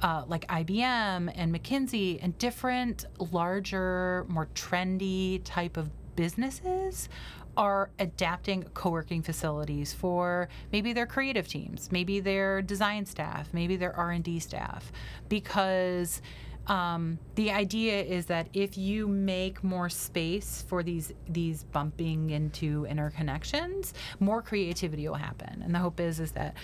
uh, 0.00 0.24
like 0.28 0.46
IBM 0.46 1.32
and 1.34 1.54
McKinsey 1.54 2.18
and 2.22 2.36
different 2.38 3.04
larger, 3.32 4.24
more 4.28 4.46
trendy 4.54 5.40
type 5.44 5.76
of 5.76 5.90
businesses 6.14 7.08
are 7.56 7.90
adapting 7.98 8.62
co-working 8.74 9.20
facilities 9.20 9.92
for 9.92 10.48
maybe 10.72 10.92
their 10.92 11.06
creative 11.06 11.48
teams, 11.48 11.90
maybe 11.90 12.20
their 12.20 12.62
design 12.62 13.04
staff, 13.04 13.48
maybe 13.52 13.76
their 13.76 13.94
R&D 13.96 14.38
staff, 14.38 14.92
because 15.28 16.22
um, 16.68 17.18
the 17.34 17.50
idea 17.50 18.02
is 18.02 18.26
that 18.26 18.48
if 18.52 18.78
you 18.78 19.08
make 19.08 19.64
more 19.64 19.88
space 19.88 20.64
for 20.68 20.82
these 20.82 21.12
these 21.28 21.64
bumping 21.64 22.30
into 22.30 22.86
interconnections, 22.88 23.92
more 24.20 24.42
creativity 24.42 25.08
will 25.08 25.14
happen. 25.14 25.62
And 25.62 25.74
the 25.74 25.78
hope 25.78 25.98
is 25.98 26.20
is 26.20 26.32
that 26.32 26.54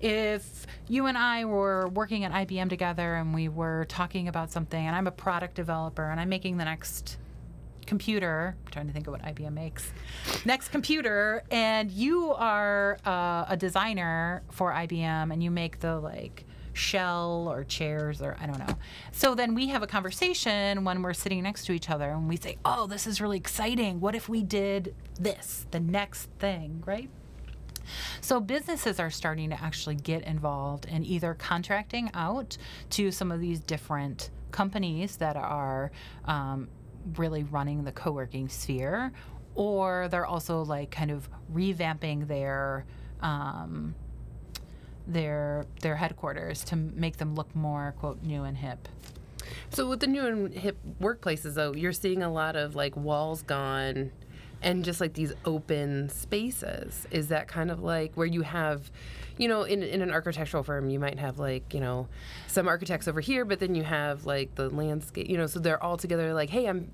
if 0.00 0.66
you 0.88 1.06
and 1.06 1.18
I 1.18 1.44
were 1.44 1.88
working 1.88 2.24
at 2.24 2.32
IBM 2.32 2.68
together 2.68 3.16
and 3.16 3.34
we 3.34 3.48
were 3.48 3.86
talking 3.88 4.28
about 4.28 4.50
something, 4.50 4.86
and 4.86 4.94
I'm 4.94 5.06
a 5.06 5.12
product 5.12 5.54
developer 5.54 6.10
and 6.10 6.20
I'm 6.20 6.28
making 6.28 6.56
the 6.56 6.64
next 6.64 7.18
computer, 7.86 8.54
I'm 8.66 8.72
trying 8.72 8.86
to 8.86 8.92
think 8.92 9.06
of 9.06 9.12
what 9.12 9.22
IBM 9.22 9.52
makes, 9.52 9.90
next 10.44 10.68
computer, 10.68 11.42
and 11.50 11.90
you 11.90 12.32
are 12.34 12.98
uh, 13.04 13.46
a 13.48 13.56
designer 13.56 14.42
for 14.50 14.72
IBM 14.72 15.32
and 15.32 15.42
you 15.42 15.50
make 15.50 15.80
the 15.80 15.98
like 15.98 16.44
shell 16.74 17.48
or 17.50 17.64
chairs 17.64 18.22
or 18.22 18.36
I 18.40 18.46
don't 18.46 18.58
know. 18.58 18.74
So 19.10 19.34
then 19.34 19.54
we 19.54 19.68
have 19.68 19.82
a 19.82 19.86
conversation 19.86 20.84
when 20.84 21.02
we're 21.02 21.14
sitting 21.14 21.42
next 21.42 21.66
to 21.66 21.72
each 21.72 21.90
other 21.90 22.10
and 22.10 22.28
we 22.28 22.36
say, 22.36 22.58
oh, 22.64 22.86
this 22.86 23.06
is 23.06 23.20
really 23.20 23.38
exciting. 23.38 24.00
What 24.00 24.14
if 24.14 24.28
we 24.28 24.42
did 24.42 24.94
this, 25.18 25.66
the 25.70 25.80
next 25.80 26.28
thing, 26.38 26.84
right? 26.86 27.10
So 28.20 28.40
businesses 28.40 29.00
are 29.00 29.10
starting 29.10 29.50
to 29.50 29.62
actually 29.62 29.96
get 29.96 30.22
involved 30.22 30.86
in 30.86 31.04
either 31.04 31.34
contracting 31.34 32.10
out 32.14 32.56
to 32.90 33.10
some 33.10 33.32
of 33.32 33.40
these 33.40 33.60
different 33.60 34.30
companies 34.50 35.16
that 35.16 35.36
are 35.36 35.90
um, 36.24 36.68
really 37.16 37.44
running 37.44 37.84
the 37.84 37.92
co-working 37.92 38.48
sphere, 38.48 39.12
or 39.54 40.08
they're 40.10 40.26
also 40.26 40.62
like 40.62 40.90
kind 40.90 41.10
of 41.10 41.28
revamping 41.52 42.26
their 42.28 42.84
um, 43.20 43.94
their 45.06 45.64
their 45.80 45.96
headquarters 45.96 46.62
to 46.64 46.76
make 46.76 47.16
them 47.16 47.34
look 47.34 47.54
more 47.56 47.94
quote 47.98 48.22
new 48.22 48.44
and 48.44 48.58
hip. 48.58 48.88
So 49.70 49.88
with 49.88 50.00
the 50.00 50.06
new 50.06 50.26
and 50.26 50.54
hip 50.54 50.76
workplaces, 51.00 51.54
though, 51.54 51.72
you're 51.74 51.92
seeing 51.92 52.22
a 52.22 52.30
lot 52.30 52.56
of 52.56 52.74
like 52.76 52.96
walls 52.96 53.42
gone, 53.42 54.12
and 54.62 54.84
just 54.84 55.00
like 55.00 55.14
these 55.14 55.32
open 55.44 56.08
spaces. 56.08 57.06
Is 57.10 57.28
that 57.28 57.48
kind 57.48 57.70
of 57.70 57.82
like 57.82 58.12
where 58.14 58.26
you 58.26 58.42
have, 58.42 58.90
you 59.36 59.48
know, 59.48 59.62
in 59.62 59.82
in 59.82 60.02
an 60.02 60.10
architectural 60.10 60.62
firm, 60.62 60.90
you 60.90 60.98
might 60.98 61.18
have 61.18 61.38
like 61.38 61.72
you 61.74 61.80
know, 61.80 62.08
some 62.46 62.68
architects 62.68 63.08
over 63.08 63.20
here, 63.20 63.44
but 63.44 63.60
then 63.60 63.74
you 63.74 63.84
have 63.84 64.26
like 64.26 64.54
the 64.54 64.68
landscape, 64.70 65.28
you 65.28 65.36
know, 65.36 65.46
so 65.46 65.58
they're 65.60 65.82
all 65.82 65.96
together. 65.96 66.34
Like, 66.34 66.50
hey, 66.50 66.66
I'm. 66.66 66.90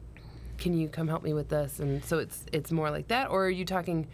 Can 0.57 0.79
you 0.79 0.89
come 0.89 1.09
help 1.09 1.25
me 1.25 1.33
with 1.33 1.49
this? 1.49 1.81
And 1.81 2.05
so 2.05 2.19
it's 2.19 2.45
it's 2.53 2.71
more 2.71 2.91
like 2.91 3.09
that, 3.09 3.29
or 3.31 3.47
are 3.47 3.51
you 3.51 3.65
talking? 3.65 4.07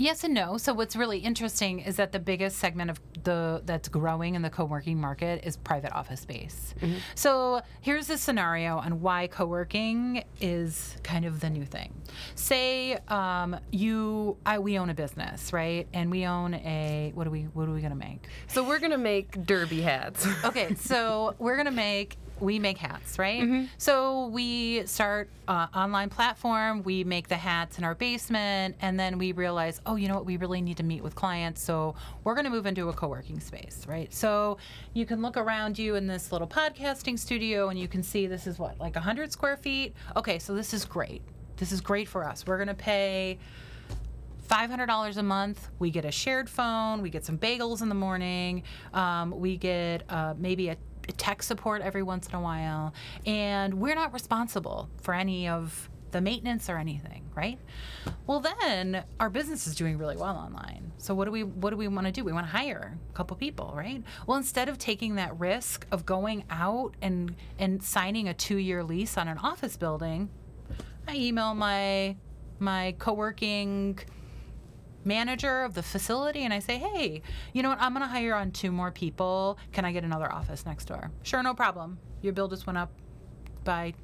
Yes 0.00 0.24
and 0.24 0.32
no. 0.32 0.56
So 0.56 0.72
what's 0.72 0.96
really 0.96 1.18
interesting 1.18 1.80
is 1.80 1.96
that 1.96 2.10
the 2.10 2.18
biggest 2.18 2.56
segment 2.56 2.90
of 2.90 2.98
the 3.22 3.60
that's 3.66 3.86
growing 3.86 4.34
in 4.34 4.40
the 4.40 4.48
co-working 4.48 4.98
market 4.98 5.44
is 5.44 5.58
private 5.58 5.92
office 5.92 6.20
space. 6.20 6.74
So 7.14 7.60
here's 7.82 8.08
a 8.08 8.16
scenario 8.16 8.78
on 8.78 9.02
why 9.02 9.26
co-working 9.26 10.24
is 10.40 10.96
kind 11.02 11.26
of 11.26 11.40
the 11.40 11.50
new 11.50 11.66
thing. 11.66 11.92
Say 12.34 12.96
um, 13.08 13.60
you, 13.72 14.38
I, 14.46 14.58
we 14.58 14.78
own 14.78 14.88
a 14.88 14.94
business, 14.94 15.52
right? 15.52 15.86
And 15.92 16.10
we 16.10 16.24
own 16.24 16.54
a 16.54 17.12
what 17.14 17.26
are 17.26 17.30
we 17.30 17.42
what 17.52 17.68
are 17.68 17.72
we 17.72 17.82
gonna 17.82 17.94
make? 17.94 18.26
So 18.46 18.64
we're 18.66 18.78
gonna 18.78 18.96
make 18.96 19.44
derby 19.44 19.82
hats. 19.82 20.26
Okay, 20.44 20.74
so 20.76 21.34
we're 21.38 21.58
gonna 21.58 21.70
make 21.70 22.16
we 22.40 22.58
make 22.58 22.78
hats, 22.78 23.18
right? 23.18 23.68
So 23.78 24.26
we 24.28 24.86
start 24.86 25.28
uh, 25.46 25.66
online 25.74 26.08
platform. 26.08 26.82
We 26.82 27.04
make 27.04 27.28
the 27.28 27.36
hats 27.36 27.78
in 27.78 27.84
our 27.84 27.94
basement, 27.94 28.76
and 28.80 28.98
then 28.98 29.18
we 29.18 29.32
realize, 29.32 29.80
oh, 29.86 29.96
you 29.96 30.08
know 30.08 30.14
what? 30.14 30.26
We 30.26 30.36
really 30.36 30.60
need 30.60 30.78
to 30.78 30.82
meet 30.82 31.02
with 31.02 31.14
clients, 31.14 31.62
so 31.62 31.94
we're 32.24 32.34
gonna 32.34 32.50
move 32.50 32.66
into 32.66 32.88
a 32.88 32.92
co-working 32.92 33.40
space, 33.40 33.84
right? 33.86 34.12
So 34.12 34.58
you 34.94 35.06
can 35.06 35.20
look 35.22 35.36
around 35.36 35.78
you 35.78 35.94
in 35.96 36.06
this 36.06 36.32
little 36.32 36.48
podcasting 36.48 37.18
studio, 37.18 37.68
and 37.68 37.78
you 37.78 37.88
can 37.88 38.02
see 38.02 38.26
this 38.26 38.46
is 38.46 38.58
what 38.58 38.78
like 38.80 38.94
100 38.94 39.32
square 39.32 39.56
feet. 39.56 39.94
Okay, 40.16 40.38
so 40.38 40.54
this 40.54 40.72
is 40.72 40.84
great. 40.84 41.22
This 41.56 41.72
is 41.72 41.80
great 41.80 42.08
for 42.08 42.24
us. 42.24 42.46
We're 42.46 42.58
gonna 42.58 42.74
pay. 42.74 43.38
$500 44.48 45.16
a 45.16 45.22
month. 45.22 45.68
We 45.78 45.92
get 45.92 46.04
a 46.04 46.10
shared 46.10 46.50
phone. 46.50 47.02
We 47.02 47.10
get 47.10 47.24
some 47.24 47.38
bagels 47.38 47.82
in 47.82 47.88
the 47.88 47.94
morning. 47.94 48.64
Um, 48.92 49.30
we 49.38 49.56
get 49.56 50.02
uh, 50.08 50.34
maybe 50.36 50.70
a 50.70 50.76
tech 51.12 51.42
support 51.42 51.82
every 51.82 52.02
once 52.02 52.28
in 52.28 52.34
a 52.34 52.40
while. 52.40 52.94
And 53.26 53.74
we're 53.74 53.94
not 53.94 54.12
responsible 54.12 54.88
for 55.02 55.14
any 55.14 55.48
of 55.48 55.88
the 56.10 56.20
maintenance 56.20 56.68
or 56.68 56.76
anything, 56.76 57.28
right? 57.34 57.58
Well, 58.26 58.40
then 58.40 59.04
our 59.18 59.30
business 59.30 59.66
is 59.66 59.74
doing 59.74 59.98
really 59.98 60.16
well 60.16 60.36
online. 60.36 60.92
So 60.98 61.14
what 61.14 61.26
do 61.26 61.30
we 61.30 61.44
what 61.44 61.70
do 61.70 61.76
we 61.76 61.88
want 61.88 62.06
to 62.06 62.12
do? 62.12 62.24
We 62.24 62.32
want 62.32 62.46
to 62.46 62.52
hire 62.52 62.98
a 63.08 63.12
couple 63.14 63.36
people, 63.36 63.72
right? 63.74 64.02
Well, 64.26 64.36
instead 64.36 64.68
of 64.68 64.78
taking 64.78 65.14
that 65.16 65.38
risk 65.38 65.86
of 65.90 66.04
going 66.04 66.44
out 66.50 66.94
and 67.00 67.34
and 67.58 67.82
signing 67.82 68.28
a 68.28 68.34
2-year 68.34 68.82
lease 68.84 69.16
on 69.16 69.28
an 69.28 69.38
office 69.38 69.76
building, 69.76 70.30
I 71.06 71.16
email 71.16 71.54
my 71.54 72.16
my 72.58 72.94
co-working 72.98 73.98
manager 75.04 75.62
of 75.62 75.74
the 75.74 75.82
facility 75.82 76.44
and 76.44 76.52
I 76.52 76.58
say, 76.58 76.78
hey, 76.78 77.22
you 77.52 77.62
know 77.62 77.70
what? 77.70 77.80
I'm 77.80 77.92
going 77.92 78.06
to 78.06 78.08
hire 78.08 78.34
on 78.34 78.50
two 78.50 78.70
more 78.70 78.90
people. 78.90 79.58
Can 79.72 79.84
I 79.84 79.92
get 79.92 80.04
another 80.04 80.30
office 80.32 80.66
next 80.66 80.86
door? 80.86 81.10
Sure, 81.22 81.42
no 81.42 81.54
problem. 81.54 81.98
Your 82.22 82.32
bill 82.32 82.48
just 82.48 82.66
went 82.66 82.78
up 82.78 82.92
by 83.64 83.94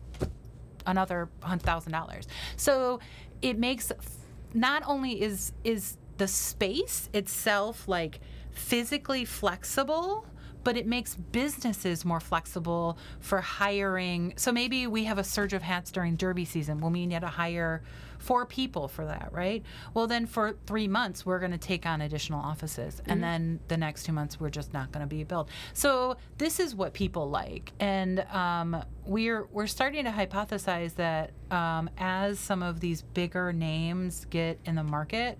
another 0.86 1.28
$100,000. 1.42 2.26
So 2.56 3.00
it 3.42 3.58
makes 3.58 3.92
not 4.54 4.82
only 4.86 5.20
is 5.20 5.52
is 5.64 5.98
the 6.16 6.26
space 6.28 7.10
itself 7.12 7.86
like 7.86 8.20
physically 8.50 9.24
flexible 9.24 10.24
but 10.64 10.76
it 10.76 10.84
makes 10.84 11.14
businesses 11.14 12.04
more 12.04 12.18
flexible 12.18 12.98
for 13.20 13.40
hiring. 13.40 14.34
So 14.36 14.50
maybe 14.50 14.88
we 14.88 15.04
have 15.04 15.16
a 15.16 15.22
surge 15.22 15.52
of 15.52 15.62
hats 15.62 15.92
during 15.92 16.16
derby 16.16 16.44
season 16.44 16.80
when 16.80 16.92
we 16.92 17.06
need 17.06 17.20
to 17.20 17.28
hire 17.28 17.84
four 18.26 18.44
people 18.44 18.88
for 18.88 19.04
that, 19.04 19.28
right? 19.32 19.62
Well, 19.94 20.08
then 20.08 20.26
for 20.26 20.56
three 20.66 20.88
months, 20.88 21.24
we're 21.24 21.38
going 21.38 21.52
to 21.52 21.58
take 21.58 21.86
on 21.86 22.00
additional 22.00 22.40
offices. 22.40 23.00
And 23.06 23.22
then 23.22 23.60
the 23.68 23.76
next 23.76 24.02
two 24.02 24.12
months, 24.12 24.40
we're 24.40 24.50
just 24.50 24.74
not 24.74 24.90
going 24.90 25.02
to 25.02 25.06
be 25.06 25.22
built. 25.22 25.48
So 25.74 26.16
this 26.36 26.58
is 26.58 26.74
what 26.74 26.92
people 26.92 27.30
like. 27.30 27.72
And 27.78 28.20
um, 28.32 28.82
we're, 29.04 29.44
we're 29.52 29.68
starting 29.68 30.04
to 30.06 30.10
hypothesize 30.10 30.96
that 30.96 31.30
um, 31.52 31.88
as 31.96 32.40
some 32.40 32.64
of 32.64 32.80
these 32.80 33.02
bigger 33.02 33.52
names 33.52 34.26
get 34.28 34.58
in 34.64 34.74
the 34.74 34.82
market, 34.82 35.38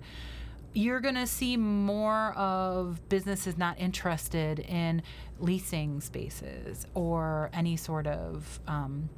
you're 0.73 1.01
going 1.01 1.17
to 1.17 1.27
see 1.27 1.57
more 1.57 2.35
of 2.35 3.01
businesses 3.09 3.59
not 3.59 3.81
interested 3.81 4.61
in 4.61 5.03
leasing 5.41 6.01
spaces 6.01 6.87
or 6.95 7.51
any 7.53 7.77
sort 7.77 8.07
of 8.07 8.61
um, 8.69 9.09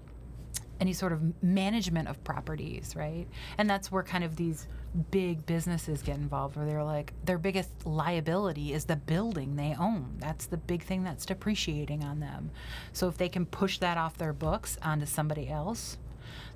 any 0.80 0.92
sort 0.92 1.12
of 1.12 1.42
management 1.42 2.08
of 2.08 2.22
properties, 2.24 2.94
right? 2.96 3.26
And 3.58 3.68
that's 3.68 3.90
where 3.90 4.02
kind 4.02 4.24
of 4.24 4.36
these 4.36 4.68
big 5.10 5.44
businesses 5.44 6.02
get 6.02 6.16
involved, 6.16 6.56
where 6.56 6.66
they're 6.66 6.84
like 6.84 7.12
their 7.24 7.38
biggest 7.38 7.86
liability 7.86 8.72
is 8.72 8.84
the 8.84 8.96
building 8.96 9.56
they 9.56 9.74
own. 9.78 10.16
That's 10.18 10.46
the 10.46 10.56
big 10.56 10.82
thing 10.82 11.04
that's 11.04 11.26
depreciating 11.26 12.04
on 12.04 12.20
them. 12.20 12.50
So 12.92 13.08
if 13.08 13.18
they 13.18 13.28
can 13.28 13.46
push 13.46 13.78
that 13.78 13.98
off 13.98 14.16
their 14.16 14.32
books 14.32 14.78
onto 14.82 15.06
somebody 15.06 15.48
else, 15.48 15.98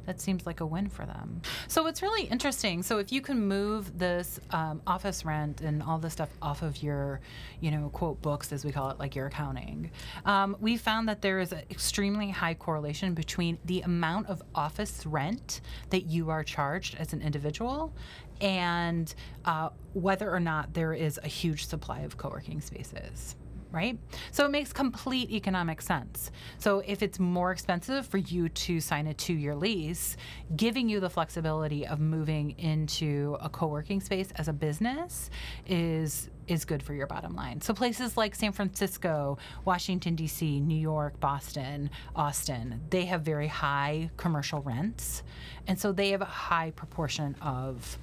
that 0.07 0.21
seems 0.21 0.47
like 0.47 0.61
a 0.61 0.67
win 0.67 0.88
for 0.88 1.07
them. 1.07 1.43
So 1.69 1.87
it's 1.87 2.03
really 2.03 2.25
interesting. 2.25 2.83
So 2.83 2.99
if 2.99 3.12
you 3.12 3.21
can 3.21 3.47
move 3.47 3.99
this 3.99 4.41
um, 4.51 4.83
office 4.87 5.25
rent 5.25 5.61
and 5.61 5.83
all 5.83 5.99
this 5.99 6.12
stuff 6.15 6.31
off 6.41 6.62
of 6.62 6.83
your, 6.83 7.21
you 7.61 7.71
know, 7.71 7.88
quote 7.91 8.21
books 8.23 8.53
as 8.53 8.65
we 8.65 8.73
call 8.73 8.91
it, 8.91 8.99
like 8.99 9.15
your 9.15 9.27
accounting, 9.27 9.91
um, 10.25 10.57
we 10.61 10.77
found 10.77 11.09
that 11.09 11.23
there 11.23 11.41
is 11.41 11.53
an 11.53 11.62
extremely 11.71 12.31
high 12.31 12.55
correlation 12.55 13.15
between 13.15 13.59
the 13.65 13.81
amount 13.83 14.29
of 14.29 14.43
office 14.55 15.07
rent 15.07 15.61
that 15.91 16.07
you 16.07 16.31
are 16.31 16.43
charged 16.43 16.97
as 16.97 17.12
an 17.12 17.23
individual 17.23 17.93
and 18.41 19.15
uh, 19.45 19.69
whether 19.93 20.31
or 20.31 20.41
not 20.41 20.75
there 20.75 20.93
is 20.93 21.19
a 21.23 21.29
huge 21.29 21.67
supply 21.67 22.01
of 22.01 22.17
co-working 22.17 22.61
spaces 22.61 23.37
right? 23.72 23.98
So 24.30 24.44
it 24.44 24.50
makes 24.50 24.72
complete 24.72 25.30
economic 25.30 25.82
sense. 25.82 26.30
So 26.58 26.82
if 26.87 27.02
it's 27.02 27.18
more 27.18 27.50
expensive 27.50 28.06
for 28.06 28.18
you 28.18 28.48
to 28.48 28.80
sign 28.80 29.06
a 29.06 29.14
two 29.14 29.35
year 29.35 29.54
lease, 29.54 30.16
giving 30.54 30.88
you 30.88 31.00
the 31.00 31.11
flexibility 31.11 31.87
of 31.87 31.98
moving 32.00 32.50
into 32.58 33.37
a 33.40 33.48
co 33.48 33.66
working 33.66 34.00
space 34.00 34.28
as 34.37 34.48
a 34.48 34.52
business 34.52 35.30
is 35.66 36.28
is 36.48 36.64
good 36.64 36.82
for 36.82 36.92
your 36.92 37.06
bottom 37.06 37.35
line. 37.35 37.61
So 37.61 37.72
places 37.72 38.16
like 38.16 38.35
San 38.35 38.52
Francisco, 38.52 39.38
Washington 39.64 40.16
D.C., 40.16 40.61
New 40.61 40.78
York, 40.78 41.18
Boston, 41.20 41.88
Austin, 42.16 42.80
they 42.90 43.04
have 43.06 43.22
very 43.22 43.46
high 43.46 44.11
commercial 44.16 44.61
rents, 44.61 45.22
and 45.66 45.78
so 45.78 45.92
they 45.92 46.11
have 46.11 46.20
a 46.20 46.26
high 46.26 46.72
proportion 46.72 47.37
of 47.40 47.96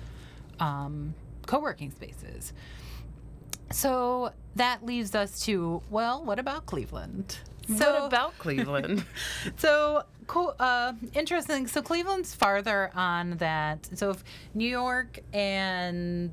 um, 0.60 1.14
co-working 1.46 1.92
spaces. 1.92 2.54
So 3.72 4.32
that 4.56 4.86
leaves 4.86 5.16
us 5.16 5.40
to 5.42 5.82
well, 5.90 6.24
what 6.24 6.40
about 6.40 6.66
Cleveland? 6.66 7.38
So 7.78 7.94
what 7.94 8.08
about 8.08 8.38
Cleveland? 8.40 9.06
so 9.58 10.04
cool, 10.28 10.56
uh, 10.60 10.94
interesting. 11.14 11.68
So 11.68 11.82
Cleveland's 11.82 12.34
farther 12.34 12.92
on 12.96 13.38
that. 13.38 13.88
So 13.98 14.10
if 14.12 14.24
New 14.54 14.68
York 14.68 15.20
and 15.34 16.32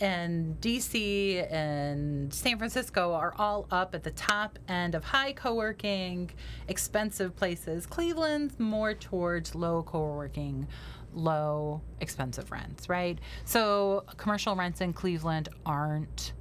and 0.00 0.60
DC 0.60 1.52
and 1.52 2.34
San 2.34 2.58
Francisco 2.58 3.12
are 3.14 3.32
all 3.38 3.68
up 3.70 3.94
at 3.94 4.02
the 4.02 4.10
top 4.10 4.58
end 4.68 4.96
of 4.96 5.04
high 5.04 5.32
co-working, 5.32 6.28
expensive 6.66 7.36
places. 7.36 7.86
Cleveland's 7.86 8.58
more 8.58 8.94
towards 8.94 9.54
low 9.54 9.84
co-working, 9.84 10.66
low 11.14 11.80
expensive 12.00 12.50
rents, 12.50 12.88
right? 12.88 13.20
So 13.44 14.02
commercial 14.16 14.56
rents 14.56 14.80
in 14.80 14.92
Cleveland 14.92 15.50
aren't 15.64 16.32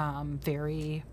um, 0.00 0.40
very 0.42 1.04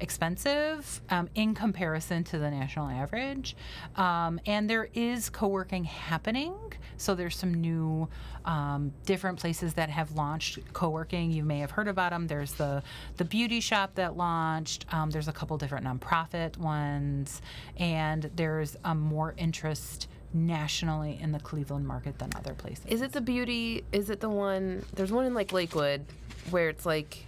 expensive 0.00 1.00
um, 1.08 1.28
in 1.34 1.54
comparison 1.54 2.22
to 2.24 2.38
the 2.38 2.50
national 2.50 2.88
average. 2.88 3.56
Um, 3.94 4.40
and 4.44 4.68
there 4.68 4.88
is 4.94 5.30
co 5.30 5.46
working 5.46 5.84
happening. 5.84 6.54
So 6.98 7.14
there's 7.14 7.36
some 7.36 7.54
new, 7.54 8.08
um, 8.44 8.92
different 9.04 9.38
places 9.38 9.74
that 9.74 9.88
have 9.90 10.12
launched 10.12 10.58
co 10.72 10.90
working. 10.90 11.30
You 11.30 11.44
may 11.44 11.60
have 11.60 11.70
heard 11.70 11.88
about 11.88 12.10
them. 12.10 12.26
There's 12.26 12.52
the, 12.52 12.82
the 13.16 13.24
beauty 13.24 13.60
shop 13.60 13.94
that 13.94 14.16
launched, 14.16 14.86
um, 14.92 15.10
there's 15.10 15.28
a 15.28 15.32
couple 15.32 15.56
different 15.56 15.86
nonprofit 15.86 16.56
ones, 16.56 17.40
and 17.76 18.30
there's 18.34 18.76
um, 18.84 18.98
more 18.98 19.34
interest 19.36 20.08
nationally 20.34 21.18
in 21.22 21.32
the 21.32 21.40
Cleveland 21.40 21.86
market 21.86 22.18
than 22.18 22.30
other 22.34 22.54
places. 22.54 22.84
Is 22.88 23.02
it 23.02 23.12
the 23.12 23.20
beauty? 23.20 23.84
Is 23.92 24.10
it 24.10 24.20
the 24.20 24.28
one? 24.28 24.84
There's 24.94 25.12
one 25.12 25.26
in 25.26 25.32
like 25.32 25.52
Lakewood 25.52 26.04
where 26.50 26.68
it's 26.68 26.84
like, 26.84 27.25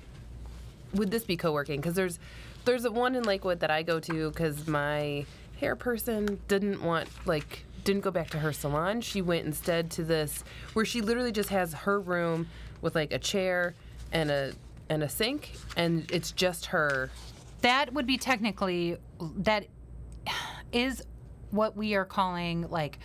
would 0.95 1.11
this 1.11 1.25
be 1.25 1.37
co-working? 1.37 1.81
Because 1.81 1.95
there's 1.95 2.19
there's 2.65 2.85
a 2.85 2.91
one 2.91 3.15
in 3.15 3.25
Lakewood 3.25 3.61
that 3.61 3.71
I 3.71 3.83
go 3.83 4.01
to 4.01 4.31
because 4.31 4.67
my 4.67 5.25
hair 5.61 5.77
person 5.77 6.41
didn't 6.49 6.83
want 6.83 7.09
like 7.27 7.65
didn't 7.85 8.03
go 8.03 8.11
back 8.11 8.31
to 8.31 8.39
her 8.39 8.53
salon. 8.53 9.01
She 9.01 9.23
went 9.23 9.47
instead 9.47 9.91
to 9.93 10.05
this 10.05 10.45
where 10.75 10.85
she 10.85 11.01
literally 11.01 11.33
just 11.33 11.49
has 11.51 11.73
her 11.73 12.01
room 12.01 12.49
with 12.81 12.95
like 12.95 13.13
a 13.13 13.19
chair 13.19 13.75
and 14.13 14.31
a 14.31 14.53
and 14.91 15.03
a 15.03 15.09
sink, 15.09 15.53
and 15.77 16.11
it's 16.11 16.33
just 16.33 16.67
her. 16.67 17.11
That 17.61 17.93
would 17.93 18.07
be 18.07 18.19
technically 18.19 18.97
that 19.39 19.67
is 20.73 21.03
what 21.51 21.77
we 21.77 21.95
are 21.95 22.05
calling 22.05 22.69
like 22.71 22.99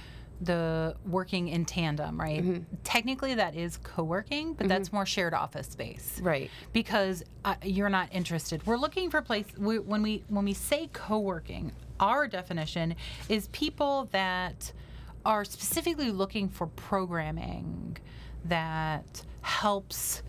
the 0.45 0.95
working 1.05 1.47
in 1.47 1.65
tandem, 1.65 2.19
right? 2.19 2.43
Technically, 2.83 3.35
that 3.35 3.55
is 3.55 3.77
co-working, 3.77 4.53
but 4.53 4.67
that's 4.67 4.91
more 4.91 5.05
shared 5.05 5.33
office 5.33 5.67
space, 5.67 6.19
Right. 6.21 6.49
Because 6.73 7.23
uh, 7.45 7.55
you're 7.63 7.89
not 7.89 8.09
interested. 8.11 8.65
We're 8.65 8.77
looking 8.77 9.09
for 9.09 9.21
place 9.21 9.45
we, 9.57 9.79
when 9.79 10.01
we 10.01 10.23
when 10.27 10.45
we 10.45 10.53
say 10.53 10.89
co-working. 10.93 11.71
Our 11.99 12.27
definition 12.27 12.95
is 13.29 13.47
people 13.49 14.09
that 14.11 14.73
are 15.25 15.45
specifically 15.45 16.11
looking 16.11 16.49
for 16.49 16.67
programming 16.67 17.97
that 18.45 19.23
helps 19.41 20.21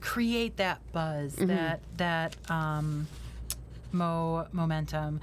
create 0.00 0.56
that 0.58 0.80
buzz, 0.92 1.34
that 1.36 1.80
that 1.96 2.36
um, 2.50 3.06
mo 3.92 4.46
momentum. 4.52 5.20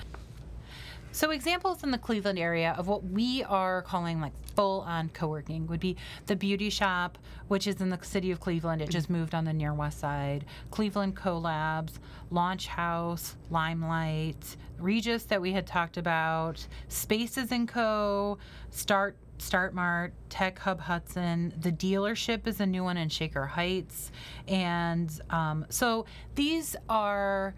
So, 1.14 1.30
examples 1.30 1.84
in 1.84 1.92
the 1.92 2.00
Cleveland 2.00 2.40
area 2.40 2.74
of 2.76 2.88
what 2.88 3.04
we 3.04 3.44
are 3.44 3.84
calling 3.84 4.20
like 4.20 4.34
full 4.56 4.82
on 4.82 5.10
co 5.10 5.28
working 5.28 5.68
would 5.68 5.80
be 5.80 5.96
the 6.26 6.36
Beauty 6.36 6.72
Shop, 6.72 7.20
which 7.50 7.68
is 7.68 7.80
in 7.82 7.92
the 7.92 8.00
city 8.02 8.32
of 8.32 8.40
Cleveland. 8.40 8.82
It 8.82 8.90
just 8.90 9.12
moved 9.12 9.36
on 9.36 9.46
the 9.46 9.54
near 9.54 9.76
west 9.76 10.00
side. 10.00 10.44
Cleveland 10.72 11.16
Collabs, 11.16 12.00
Launch 12.32 12.66
House, 12.66 13.36
Limelight, 13.52 14.58
Regus 14.80 15.26
that 15.26 15.40
we 15.40 15.52
had 15.52 15.68
talked 15.68 15.98
about, 15.98 16.66
Spaces 16.88 17.52
and 17.52 17.68
Co., 17.68 18.40
Start. 18.72 19.16
Start 19.40 19.74
Mart, 19.74 20.14
Tech 20.30 20.58
Hub 20.60 20.80
Hudson, 20.80 21.54
the 21.60 21.72
dealership 21.72 22.48
is 22.48 22.62
a 22.62 22.66
new 22.66 22.84
one 22.84 22.96
in 22.96 23.10
Shaker 23.10 23.46
Heights. 23.46 24.12
And 24.48 25.12
um, 25.32 25.66
so 25.70 26.06
these 26.36 26.78
are 26.88 27.54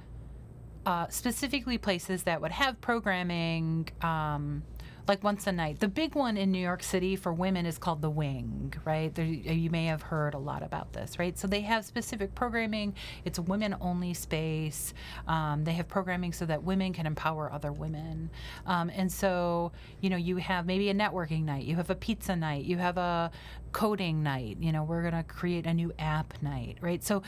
uh, 0.85 1.07
specifically 1.09 1.77
places 1.77 2.23
that 2.23 2.41
would 2.41 2.51
have 2.51 2.79
programming 2.81 3.89
um, 4.01 4.63
like 5.07 5.23
once 5.23 5.45
a 5.47 5.51
night. 5.51 5.79
The 5.79 5.87
big 5.87 6.15
one 6.15 6.37
in 6.37 6.51
New 6.51 6.59
York 6.59 6.81
City 6.81 7.15
for 7.15 7.31
women 7.33 7.65
is 7.65 7.77
called 7.77 8.01
the 8.01 8.09
Wing, 8.09 8.73
right? 8.85 9.13
There, 9.13 9.25
you 9.25 9.69
may 9.69 9.85
have 9.85 10.01
heard 10.01 10.33
a 10.33 10.39
lot 10.39 10.63
about 10.63 10.93
this, 10.93 11.19
right? 11.19 11.37
So 11.37 11.47
they 11.47 11.61
have 11.61 11.85
specific 11.85 12.33
programming. 12.33 12.95
It's 13.23 13.37
a 13.37 13.41
women 13.43 13.75
only 13.81 14.13
space. 14.13 14.93
Um, 15.27 15.63
they 15.63 15.73
have 15.73 15.87
programming 15.87 16.33
so 16.33 16.45
that 16.45 16.63
women 16.63 16.93
can 16.93 17.05
empower 17.05 17.51
other 17.51 17.71
women. 17.71 18.31
Um, 18.65 18.89
and 18.89 19.11
so, 19.11 19.71
you 20.01 20.09
know, 20.09 20.17
you 20.17 20.37
have 20.37 20.65
maybe 20.65 20.89
a 20.89 20.93
networking 20.93 21.43
night, 21.43 21.65
you 21.65 21.75
have 21.75 21.89
a 21.89 21.95
pizza 21.95 22.35
night, 22.35 22.65
you 22.65 22.77
have 22.77 22.97
a 22.97 23.31
coding 23.75 24.23
night. 24.23 24.55
You 24.61 24.71
know, 24.71 24.85
we're 24.85 25.01
going 25.01 25.21
to 25.21 25.23
create 25.23 25.65
a 25.65 25.73
new 25.73 25.91
app 25.99 26.33
night, 26.41 26.77
right? 26.79 27.03
So 27.03 27.23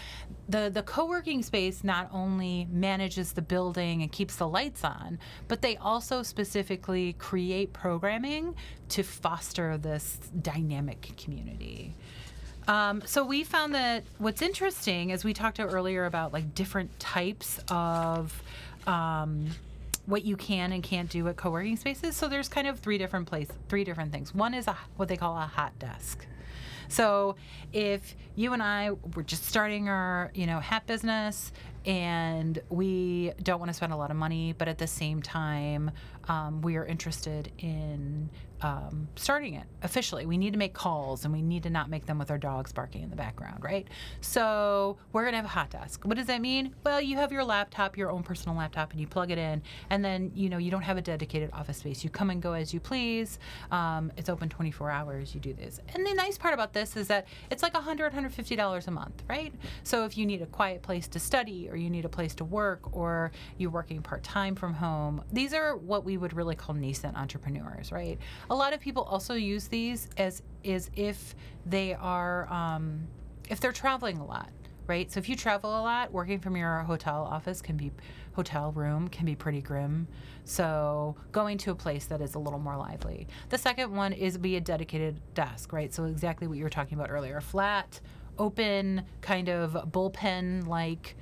the 0.47 0.71
the 0.73 0.81
co-working 0.81 1.43
space 1.43 1.83
not 1.83 2.07
only 2.13 2.69
manages 2.71 3.33
the 3.33 3.41
building 3.41 4.01
and 4.01 4.09
keeps 4.09 4.37
the 4.37 4.47
lights 4.47 4.85
on, 4.85 5.19
but 5.49 5.61
they 5.61 5.75
also 5.75 6.23
specifically 6.23 7.13
create 7.19 7.73
programming 7.73 8.55
to 8.87 9.03
foster 9.03 9.77
this 9.77 10.19
dynamic 10.41 11.11
community. 11.17 11.93
Um, 12.69 13.01
so 13.05 13.25
we 13.25 13.43
found 13.43 13.75
that 13.75 14.05
what's 14.17 14.41
interesting, 14.41 15.11
as 15.11 15.25
we 15.25 15.33
talked 15.33 15.59
earlier 15.59 16.05
about 16.05 16.31
like 16.31 16.55
different 16.55 16.97
types 16.97 17.59
of 17.69 18.41
um, 18.87 19.49
what 20.05 20.23
you 20.23 20.37
can 20.37 20.71
and 20.71 20.81
can't 20.81 21.09
do 21.09 21.27
at 21.27 21.35
co-working 21.35 21.75
spaces. 21.75 22.15
So 22.15 22.29
there's 22.29 22.47
kind 22.47 22.67
of 22.67 22.79
three 22.79 22.97
different 22.97 23.27
place, 23.27 23.49
three 23.67 23.83
different 23.83 24.13
things. 24.13 24.33
One 24.33 24.53
is 24.53 24.67
a, 24.67 24.77
what 24.95 25.09
they 25.09 25.17
call 25.17 25.35
a 25.35 25.41
hot 25.41 25.77
desk. 25.77 26.25
So 26.87 27.35
if 27.73 28.15
you 28.35 28.53
and 28.53 28.61
I 28.63 28.91
were 29.15 29.23
just 29.23 29.45
starting 29.45 29.89
our, 29.89 30.31
you 30.33 30.45
know, 30.45 30.59
hat 30.59 30.85
business 30.87 31.51
and 31.85 32.59
we 32.69 33.31
don't 33.41 33.59
want 33.59 33.69
to 33.69 33.73
spend 33.73 33.93
a 33.93 33.95
lot 33.95 34.11
of 34.11 34.17
money, 34.17 34.53
but 34.57 34.67
at 34.67 34.77
the 34.77 34.87
same 34.87 35.21
time, 35.21 35.91
um, 36.27 36.61
we 36.61 36.75
are 36.75 36.85
interested 36.85 37.51
in 37.59 38.29
um, 38.61 39.07
starting 39.15 39.53
it 39.53 39.65
officially. 39.83 40.25
We 40.25 40.37
need 40.37 40.53
to 40.53 40.59
make 40.59 40.73
calls 40.73 41.25
and 41.25 41.33
we 41.33 41.41
need 41.41 41.63
to 41.63 41.69
not 41.69 41.89
make 41.89 42.05
them 42.05 42.17
with 42.17 42.31
our 42.31 42.37
dogs 42.37 42.71
barking 42.71 43.03
in 43.03 43.09
the 43.09 43.15
background, 43.15 43.63
right? 43.63 43.87
So 44.21 44.97
we're 45.13 45.23
going 45.23 45.33
to 45.33 45.37
have 45.37 45.45
a 45.45 45.49
hot 45.49 45.69
desk. 45.69 46.03
What 46.05 46.17
does 46.17 46.27
that 46.27 46.41
mean? 46.41 46.73
Well, 46.83 46.99
you 46.99 47.17
have 47.17 47.31
your 47.31 47.43
laptop, 47.43 47.97
your 47.97 48.09
own 48.09 48.23
personal 48.23 48.57
laptop, 48.57 48.91
and 48.91 48.99
you 48.99 49.07
plug 49.07 49.31
it 49.31 49.37
in, 49.37 49.61
and 49.89 50.03
then, 50.03 50.31
you 50.33 50.49
know, 50.49 50.57
you 50.57 50.71
don't 50.71 50.81
have 50.81 50.97
a 50.97 51.01
dedicated 51.01 51.51
office 51.53 51.77
space. 51.77 52.03
You 52.03 52.09
come 52.09 52.29
and 52.29 52.41
go 52.41 52.53
as 52.53 52.73
you 52.73 52.79
please. 52.79 53.39
Um, 53.71 54.11
it's 54.17 54.29
open 54.29 54.49
24 54.49 54.89
hours. 54.89 55.35
You 55.35 55.41
do 55.41 55.53
this. 55.53 55.79
And 55.93 56.05
the 56.05 56.13
nice 56.13 56.37
part 56.37 56.53
about 56.53 56.73
this 56.73 56.95
is 56.95 57.07
that 57.07 57.27
it's 57.51 57.61
like 57.61 57.73
$100, 57.73 58.11
$150 58.11 58.87
a 58.87 58.91
month, 58.91 59.23
right? 59.29 59.53
So 59.83 60.05
if 60.05 60.17
you 60.17 60.25
need 60.25 60.41
a 60.41 60.47
quiet 60.47 60.81
place 60.81 61.07
to 61.09 61.19
study 61.19 61.69
or 61.69 61.75
you 61.75 61.89
need 61.89 62.05
a 62.05 62.09
place 62.09 62.33
to 62.35 62.45
work 62.45 62.95
or 62.95 63.31
you're 63.57 63.71
working 63.71 64.01
part 64.01 64.23
time 64.23 64.55
from 64.55 64.73
home, 64.73 65.23
these 65.31 65.53
are 65.53 65.75
what 65.77 66.03
we 66.03 66.17
would 66.17 66.33
really 66.33 66.55
call 66.55 66.73
nascent 66.75 67.15
entrepreneurs, 67.17 67.91
right? 67.91 68.17
A 68.49 68.55
lot 68.55 68.73
of 68.73 68.79
people 68.79 69.03
also 69.03 69.33
use 69.33 69.67
these 69.67 70.07
as 70.17 70.41
is 70.63 70.89
if 70.95 71.35
they 71.65 71.93
are 71.93 72.51
um, 72.51 73.07
if 73.49 73.59
they're 73.59 73.71
traveling 73.71 74.17
a 74.17 74.25
lot 74.25 74.49
right? 74.87 75.11
So 75.11 75.19
if 75.19 75.27
you 75.27 75.35
travel 75.35 75.69
a 75.69 75.81
lot 75.81 76.11
working 76.11 76.39
from 76.39 76.55
your 76.55 76.79
hotel 76.79 77.27
office 77.29 77.61
can 77.61 77.77
be 77.77 77.91
hotel 78.33 78.71
room 78.71 79.07
can 79.09 79.25
be 79.25 79.35
pretty 79.35 79.61
grim. 79.61 80.07
So 80.45 81.15
going 81.31 81.57
to 81.59 81.71
a 81.71 81.75
place 81.75 82.05
that 82.05 82.21
is 82.21 82.35
a 82.35 82.39
little 82.39 82.59
more 82.59 82.77
lively. 82.77 83.27
The 83.49 83.57
second 83.57 83.93
one 83.93 84.13
is 84.13 84.37
be 84.37 84.55
a 84.55 84.61
dedicated 84.61 85.19
desk 85.33 85.73
right? 85.73 85.93
So 85.93 86.05
exactly 86.05 86.47
what 86.47 86.57
you 86.57 86.63
were 86.63 86.69
talking 86.69 86.97
about 86.97 87.11
earlier 87.11 87.41
flat 87.41 87.99
open 88.39 89.03
kind 89.21 89.49
of 89.49 89.73
bullpen 89.91 90.67
like 90.67 91.15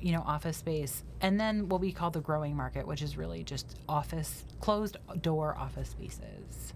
you 0.00 0.12
know 0.12 0.22
office 0.26 0.56
space. 0.56 1.02
And 1.20 1.38
then 1.38 1.68
what 1.68 1.80
we 1.80 1.92
call 1.92 2.10
the 2.10 2.20
growing 2.20 2.56
market 2.56 2.86
which 2.86 3.02
is 3.02 3.16
really 3.16 3.42
just 3.42 3.76
office 3.88 4.44
closed 4.60 4.96
door 5.20 5.56
office 5.56 5.90
spaces. 5.90 6.72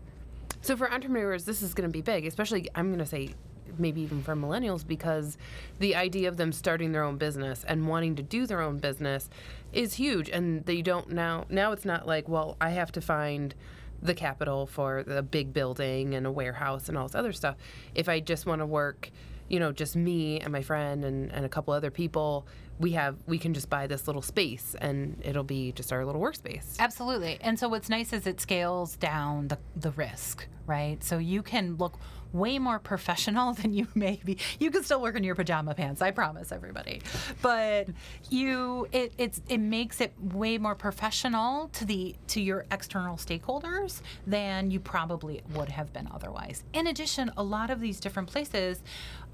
So 0.60 0.76
for 0.76 0.90
entrepreneurs, 0.90 1.44
this 1.44 1.60
is 1.60 1.74
going 1.74 1.88
to 1.88 1.92
be 1.92 2.00
big, 2.00 2.26
especially 2.26 2.68
I'm 2.74 2.86
going 2.88 2.98
to 2.98 3.06
say 3.06 3.34
maybe 3.78 4.00
even 4.02 4.22
for 4.22 4.36
millennials 4.36 4.86
because 4.86 5.36
the 5.78 5.94
idea 5.94 6.28
of 6.28 6.36
them 6.36 6.52
starting 6.52 6.92
their 6.92 7.02
own 7.02 7.16
business 7.16 7.64
and 7.66 7.88
wanting 7.88 8.16
to 8.16 8.22
do 8.22 8.46
their 8.46 8.60
own 8.60 8.78
business 8.78 9.28
is 9.72 9.94
huge. 9.94 10.28
And 10.28 10.64
they 10.64 10.82
don't 10.82 11.10
now 11.10 11.46
now 11.48 11.72
it's 11.72 11.84
not 11.84 12.06
like, 12.06 12.28
well, 12.28 12.56
I 12.60 12.70
have 12.70 12.92
to 12.92 13.00
find 13.00 13.54
the 14.02 14.14
capital 14.14 14.66
for 14.66 15.02
the 15.02 15.22
big 15.22 15.52
building 15.52 16.14
and 16.14 16.26
a 16.26 16.30
warehouse 16.30 16.88
and 16.88 16.98
all 16.98 17.06
this 17.06 17.14
other 17.14 17.32
stuff. 17.32 17.56
If 17.94 18.08
I 18.08 18.20
just 18.20 18.44
want 18.46 18.60
to 18.60 18.66
work, 18.66 19.10
you 19.48 19.58
know, 19.58 19.72
just 19.72 19.96
me 19.96 20.40
and 20.40 20.52
my 20.52 20.62
friend 20.62 21.04
and, 21.04 21.32
and 21.32 21.44
a 21.44 21.48
couple 21.48 21.72
other 21.72 21.90
people, 21.90 22.46
we 22.78 22.92
have 22.92 23.16
we 23.26 23.38
can 23.38 23.54
just 23.54 23.70
buy 23.70 23.86
this 23.86 24.06
little 24.06 24.22
space 24.22 24.74
and 24.80 25.20
it'll 25.24 25.44
be 25.44 25.72
just 25.72 25.92
our 25.92 26.04
little 26.04 26.20
workspace. 26.20 26.76
Absolutely. 26.78 27.38
And 27.40 27.58
so 27.58 27.68
what's 27.68 27.88
nice 27.88 28.12
is 28.12 28.26
it 28.26 28.40
scales 28.40 28.96
down 28.96 29.48
the, 29.48 29.58
the 29.76 29.92
risk, 29.92 30.46
right? 30.66 31.02
So 31.02 31.18
you 31.18 31.42
can 31.42 31.76
look 31.76 31.98
way 32.32 32.58
more 32.58 32.80
professional 32.80 33.54
than 33.54 33.72
you 33.72 33.86
may 33.94 34.20
be. 34.24 34.38
You 34.58 34.70
can 34.70 34.82
still 34.82 35.00
work 35.00 35.16
in 35.16 35.22
your 35.22 35.36
pajama 35.36 35.74
pants, 35.74 36.02
I 36.02 36.10
promise 36.10 36.50
everybody. 36.50 37.00
But 37.40 37.88
you 38.28 38.88
it 38.92 39.12
it's 39.18 39.40
it 39.48 39.58
makes 39.58 40.00
it 40.00 40.12
way 40.20 40.58
more 40.58 40.74
professional 40.74 41.68
to 41.68 41.84
the 41.84 42.16
to 42.28 42.40
your 42.40 42.66
external 42.72 43.16
stakeholders 43.16 44.00
than 44.26 44.70
you 44.70 44.80
probably 44.80 45.42
would 45.54 45.68
have 45.68 45.92
been 45.92 46.08
otherwise. 46.12 46.64
In 46.72 46.88
addition, 46.88 47.30
a 47.36 47.42
lot 47.42 47.70
of 47.70 47.80
these 47.80 48.00
different 48.00 48.28
places 48.28 48.82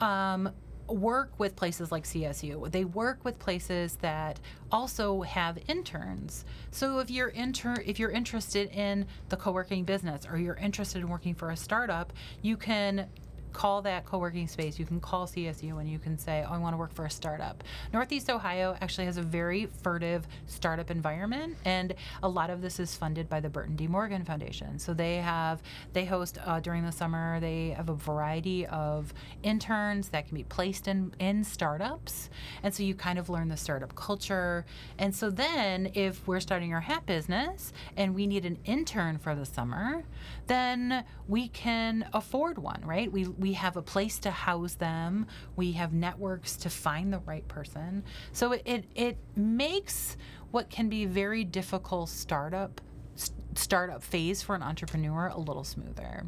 um, 0.00 0.50
work 0.90 1.32
with 1.38 1.56
places 1.56 1.92
like 1.92 2.04
CSU. 2.04 2.70
They 2.70 2.84
work 2.84 3.24
with 3.24 3.38
places 3.38 3.96
that 3.96 4.40
also 4.72 5.22
have 5.22 5.58
interns. 5.68 6.44
So 6.70 6.98
if 6.98 7.10
you're 7.10 7.28
inter 7.28 7.76
if 7.84 7.98
you're 7.98 8.10
interested 8.10 8.70
in 8.70 9.06
the 9.28 9.36
co-working 9.36 9.84
business 9.84 10.26
or 10.30 10.38
you're 10.38 10.56
interested 10.56 11.00
in 11.00 11.08
working 11.08 11.34
for 11.34 11.50
a 11.50 11.56
startup, 11.56 12.12
you 12.42 12.56
can 12.56 13.08
call 13.52 13.82
that 13.82 14.04
co-working 14.04 14.48
space 14.48 14.78
you 14.78 14.86
can 14.86 15.00
call 15.00 15.26
csu 15.26 15.80
and 15.80 15.88
you 15.88 15.98
can 15.98 16.16
say 16.18 16.44
oh 16.48 16.52
i 16.52 16.58
want 16.58 16.72
to 16.72 16.76
work 16.76 16.92
for 16.92 17.04
a 17.06 17.10
startup. 17.10 17.62
Northeast 17.92 18.30
ohio 18.30 18.76
actually 18.80 19.04
has 19.04 19.16
a 19.16 19.22
very 19.22 19.66
furtive 19.82 20.26
startup 20.46 20.90
environment 20.90 21.56
and 21.64 21.94
a 22.22 22.28
lot 22.28 22.50
of 22.50 22.62
this 22.62 22.80
is 22.80 22.94
funded 22.94 23.28
by 23.28 23.40
the 23.40 23.48
burton 23.48 23.76
d. 23.76 23.86
Morgan 23.86 24.24
foundation. 24.24 24.78
So 24.78 24.94
they 24.94 25.16
have 25.16 25.62
they 25.92 26.04
host 26.04 26.38
uh, 26.44 26.60
during 26.60 26.84
the 26.84 26.92
summer 26.92 27.40
they 27.40 27.70
have 27.70 27.88
a 27.88 27.94
variety 27.94 28.66
of 28.66 29.12
interns 29.42 30.08
that 30.10 30.26
can 30.26 30.36
be 30.36 30.44
placed 30.44 30.88
in 30.88 31.12
in 31.18 31.44
startups 31.44 32.30
and 32.62 32.74
so 32.74 32.82
you 32.82 32.94
kind 32.94 33.18
of 33.18 33.28
learn 33.28 33.48
the 33.48 33.56
startup 33.56 33.94
culture. 33.94 34.64
And 34.98 35.14
so 35.14 35.30
then 35.30 35.90
if 35.94 36.26
we're 36.26 36.40
starting 36.40 36.72
our 36.72 36.80
hat 36.80 37.06
business 37.06 37.72
and 37.96 38.14
we 38.14 38.26
need 38.26 38.44
an 38.44 38.58
intern 38.64 39.18
for 39.18 39.34
the 39.34 39.46
summer 39.46 40.04
then 40.46 41.04
we 41.28 41.48
can 41.48 42.08
afford 42.12 42.58
one 42.58 42.82
right? 42.84 43.10
We 43.10 43.24
we 43.40 43.54
have 43.54 43.76
a 43.76 43.82
place 43.82 44.18
to 44.20 44.30
house 44.30 44.74
them. 44.74 45.26
We 45.56 45.72
have 45.72 45.92
networks 45.92 46.56
to 46.58 46.70
find 46.70 47.12
the 47.12 47.18
right 47.20 47.46
person. 47.48 48.04
So 48.32 48.52
it 48.52 48.62
it, 48.66 48.84
it 48.94 49.16
makes 49.34 50.16
what 50.50 50.68
can 50.70 50.88
be 50.88 51.06
very 51.06 51.42
difficult 51.44 52.10
startup 52.10 52.80
s- 53.16 53.32
startup 53.54 54.02
phase 54.02 54.42
for 54.42 54.54
an 54.54 54.62
entrepreneur 54.62 55.28
a 55.28 55.38
little 55.38 55.64
smoother. 55.64 56.26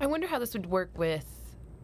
I 0.00 0.06
wonder 0.06 0.26
how 0.26 0.38
this 0.38 0.52
would 0.54 0.66
work 0.66 0.90
with 0.96 1.26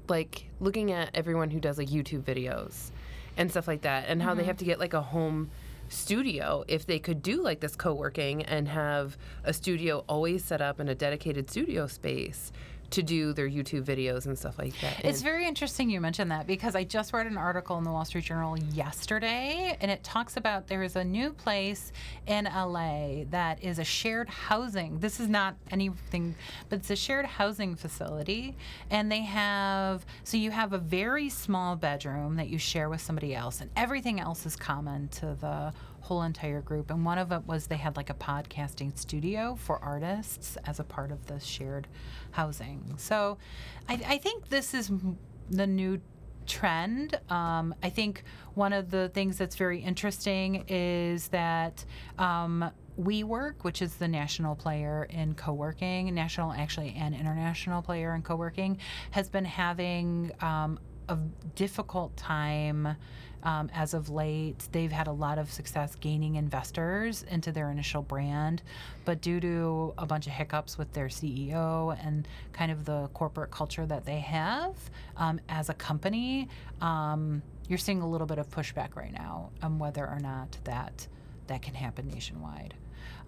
like 0.09 0.47
looking 0.61 0.93
at 0.93 1.11
everyone 1.15 1.51
who 1.51 1.59
does 1.61 1.79
like 1.79 1.89
YouTube 1.89 2.23
videos 2.23 2.91
and 3.37 3.51
stuff 3.51 3.67
like 3.67 3.83
that, 3.83 4.05
and 4.09 4.23
how 4.23 4.31
Mm-hmm. 4.31 4.39
they 4.39 4.45
have 4.45 4.57
to 4.59 4.65
get 4.65 4.79
like 4.79 4.93
a 4.95 5.01
home 5.03 5.51
studio 5.89 6.65
if 6.69 6.87
they 6.87 6.99
could 6.99 7.23
do 7.23 7.43
like 7.43 7.61
this 7.61 7.77
co-working 7.77 8.43
and 8.45 8.69
have 8.69 9.17
a 9.45 9.53
studio 9.53 10.05
always 10.09 10.43
set 10.45 10.61
up 10.63 10.81
in 10.81 10.89
a 10.89 10.95
dedicated 10.95 11.51
studio 11.51 11.87
space 11.87 12.51
to 12.93 13.03
do 13.03 13.33
their 13.33 13.49
YouTube 13.49 13.85
videos 13.85 14.27
and 14.27 14.39
stuff 14.39 14.59
like 14.59 14.79
that. 14.81 15.05
It's 15.05 15.21
in. 15.21 15.25
very 15.25 15.47
interesting 15.47 15.91
you 15.91 16.01
mentioned 16.01 16.31
that 16.31 16.47
because 16.47 16.75
I 16.75 16.85
just 16.85 17.13
read 17.13 17.27
an 17.27 17.37
article 17.37 17.79
in 17.79 17.85
the 17.85 17.91
Wall 17.91 18.05
Street 18.05 18.25
Journal 18.25 18.59
yesterday 18.59 19.77
and 19.81 19.91
it 19.91 20.05
talks 20.05 20.37
about 20.37 20.67
there 20.69 20.83
is 20.83 20.97
a 20.97 21.05
new 21.05 21.33
place 21.33 21.93
in 22.27 22.45
LA 22.45 23.25
that 23.31 23.63
is 23.63 23.79
a 23.79 23.85
shared 23.85 24.29
housing. 24.29 24.99
This 24.99 25.21
is 25.21 25.29
not 25.29 25.57
anything, 25.71 26.35
but 26.69 26.81
it's 26.81 26.91
a 26.91 26.97
shared 26.97 27.27
housing 27.27 27.75
facility. 27.77 28.57
And 28.91 29.11
they 29.11 29.23
have, 29.23 30.05
so 30.25 30.37
you 30.37 30.51
have 30.51 30.73
a 30.73 30.79
very 30.79 31.29
small 31.29 31.77
bedroom 31.77 32.37
that 32.37 32.49
you 32.49 32.59
share 32.59 32.89
with 32.89 33.01
somebody 33.01 33.35
else, 33.35 33.61
and 33.61 33.71
everything 33.77 34.21
else 34.21 34.47
is 34.47 34.57
common 34.57 35.09
to 35.09 35.37
the 35.41 35.73
whole 36.03 36.23
entire 36.23 36.61
group. 36.61 36.91
And 36.91 37.05
one 37.05 37.19
of 37.19 37.33
it 37.33 37.47
was 37.47 37.67
they 37.67 37.77
had 37.77 37.97
like 37.97 38.11
a 38.11 38.15
podcasting 38.15 38.99
studio 38.99 39.57
for 39.57 39.79
artists 39.79 40.59
as 40.67 40.79
a 40.79 40.85
part 40.85 41.11
of 41.11 41.27
the 41.27 41.41
shared 41.41 41.89
housing. 42.33 42.95
So 42.97 43.39
I, 43.89 44.01
I 44.07 44.19
think 44.19 44.49
this 44.49 44.75
is 44.75 44.91
the 45.49 45.67
new 45.67 46.01
trend. 46.47 47.19
Um, 47.31 47.75
I 47.83 47.91
think 47.91 48.25
one 48.55 48.73
of 48.73 48.91
the 48.91 49.09
things 49.11 49.39
that's 49.39 49.57
very 49.57 49.81
interesting 49.81 50.65
is 50.69 51.29
that. 51.29 51.85
Um, 52.19 52.71
WeWork, 53.01 53.63
which 53.63 53.81
is 53.81 53.95
the 53.95 54.07
national 54.07 54.55
player 54.55 55.07
in 55.09 55.35
co-working, 55.35 56.15
national 56.15 56.53
actually 56.53 56.95
and 56.95 57.15
international 57.15 57.81
player 57.81 58.15
in 58.15 58.21
co-working, 58.21 58.77
has 59.13 59.31
been 59.31 59.47
having 59.47 60.31
um, 60.43 60.79
a 61.09 61.17
difficult 61.55 62.15
time 62.19 62.97
um, 63.43 63.71
as 63.75 63.95
of 63.95 64.09
late. 64.09 64.69
They've 64.73 64.93
had 64.93 65.07
a 65.07 65.13
lot 65.13 65.39
of 65.39 65.51
success 65.51 65.95
gaining 65.97 66.37
investors 66.37 67.25
into 67.25 67.53
their 67.53 67.71
initial 67.71 68.03
brand, 68.03 68.63
but 69.05 69.21
due 69.21 69.41
to 69.41 69.95
a 69.99 70.07
bunch 70.07 70.27
of 70.27 70.33
hiccups 70.33 70.79
with 70.79 70.93
their 70.93 71.09
CEO 71.09 71.97
and 72.05 72.27
kind 72.53 72.71
of 72.73 72.85
the 72.85 73.09
corporate 73.15 73.51
culture 73.51 73.87
that 73.87 74.05
they 74.05 74.21
have 74.21 74.75
um, 75.17 75.41
as 75.49 75.69
a 75.69 75.75
company, 75.75 76.49
um, 76.81 77.43
you're 77.69 77.79
seeing 77.79 78.03
a 78.03 78.09
little 78.09 78.27
bit 78.27 78.39
of 78.39 78.49
pushback 78.51 78.97
right 78.97 79.13
now 79.13 79.51
on 79.63 79.79
whether 79.79 80.07
or 80.07 80.19
not 80.21 80.57
that 80.65 81.07
that 81.49 81.61
can 81.61 81.75
happen 81.75 82.09
nationwide 82.09 82.75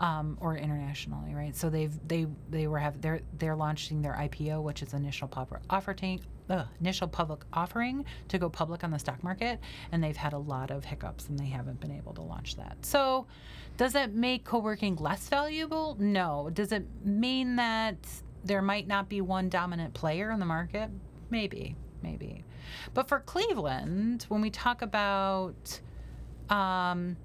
um, 0.01 0.37
or 0.41 0.57
internationally, 0.57 1.35
right? 1.35 1.55
So 1.55 1.71
they've 1.71 1.93
they 2.09 2.27
they 2.51 2.67
were 2.67 2.79
have 2.79 3.01
they're 3.01 3.21
they're 3.39 3.57
launching 3.57 4.03
their 4.03 4.15
IPO, 4.15 4.63
which 4.63 4.83
is 4.83 4.95
initial 4.95 5.29
public 5.29 5.63
offering, 5.71 6.21
uh, 6.51 6.65
initial 6.81 7.09
public 7.09 7.41
offering 7.53 8.05
to 8.29 8.39
go 8.39 8.49
public 8.49 8.85
on 8.85 8.91
the 8.91 8.99
stock 8.99 9.23
market, 9.23 9.61
and 9.93 10.03
they've 10.03 10.17
had 10.17 10.33
a 10.33 10.39
lot 10.39 10.71
of 10.71 10.85
hiccups 10.85 11.29
and 11.29 11.39
they 11.39 11.47
haven't 11.47 11.81
been 11.81 11.93
able 11.93 12.13
to 12.15 12.23
launch 12.23 12.57
that. 12.57 12.77
So, 12.83 13.27
does 13.77 13.93
that 13.95 14.15
make 14.15 14.45
co-working 14.45 14.97
less 14.97 15.29
valuable? 15.29 15.97
No. 15.99 16.51
Does 16.53 16.73
it 16.73 16.87
mean 17.05 17.57
that 17.57 17.97
there 18.45 18.63
might 18.63 18.87
not 18.87 19.09
be 19.09 19.21
one 19.21 19.49
dominant 19.49 19.95
player 19.95 20.31
in 20.31 20.39
the 20.39 20.47
market? 20.47 20.91
Maybe, 21.31 21.77
maybe. 22.03 22.45
But 22.93 23.09
for 23.09 23.21
Cleveland, 23.21 24.27
when 24.29 24.41
we 24.41 24.51
talk 24.51 24.83
about 24.83 25.81
um, 26.51 27.17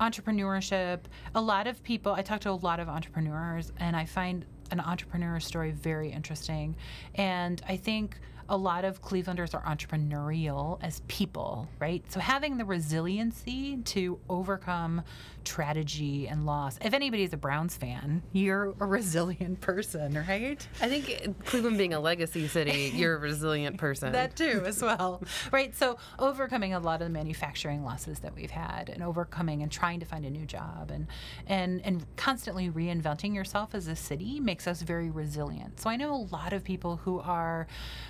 entrepreneurship, 0.00 1.00
a 1.34 1.40
lot 1.40 1.66
of 1.66 1.82
people, 1.82 2.12
I 2.12 2.22
talk 2.22 2.40
to 2.40 2.50
a 2.50 2.52
lot 2.52 2.80
of 2.80 2.88
entrepreneurs, 2.88 3.72
and 3.78 3.96
I 3.96 4.04
find 4.04 4.44
an 4.70 4.80
entrepreneur 4.80 5.40
story 5.40 5.70
very 5.70 6.10
interesting. 6.10 6.76
And 7.14 7.62
I 7.68 7.76
think 7.76 8.18
a 8.48 8.56
lot 8.56 8.84
of 8.84 9.02
Clevelanders 9.02 9.54
are 9.54 9.62
entrepreneurial 9.62 10.78
as 10.82 11.00
people, 11.08 11.68
right? 11.80 12.04
So 12.12 12.20
having 12.20 12.58
the 12.58 12.64
resiliency 12.64 13.78
to 13.78 14.18
overcome 14.28 15.02
tragedy 15.46 16.28
and 16.28 16.44
loss. 16.44 16.78
If 16.82 16.92
anybody's 16.92 17.32
a 17.32 17.36
Browns 17.36 17.76
fan, 17.76 18.22
you're 18.32 18.74
a 18.80 18.84
resilient 18.86 19.60
person, 19.60 20.14
right? 20.28 20.66
I 20.82 20.88
think 20.88 21.44
Cleveland 21.46 21.78
being 21.78 21.94
a 21.94 22.00
legacy 22.00 22.48
city, 22.48 22.92
you're 22.94 23.14
a 23.14 23.18
resilient 23.18 23.78
person. 23.78 24.12
That 24.12 24.36
too, 24.36 24.62
as 24.66 24.82
well, 24.82 25.22
right? 25.52 25.74
So 25.74 25.96
overcoming 26.18 26.74
a 26.74 26.80
lot 26.80 27.00
of 27.00 27.06
the 27.06 27.12
manufacturing 27.12 27.84
losses 27.84 28.18
that 28.20 28.34
we've 28.34 28.50
had, 28.50 28.90
and 28.90 29.02
overcoming 29.02 29.62
and 29.62 29.70
trying 29.72 30.00
to 30.00 30.06
find 30.06 30.24
a 30.26 30.30
new 30.30 30.44
job, 30.44 30.90
and 30.90 31.06
and 31.46 31.80
and 31.84 32.04
constantly 32.16 32.68
reinventing 32.68 33.34
yourself 33.34 33.74
as 33.74 33.86
a 33.86 33.96
city 33.96 34.40
makes 34.40 34.66
us 34.66 34.82
very 34.82 35.10
resilient. 35.10 35.80
So 35.80 35.88
I 35.88 35.96
know 35.96 36.12
a 36.12 36.26
lot 36.34 36.52
of 36.52 36.64
people 36.64 36.96
who 36.96 37.20
are, 37.20 37.66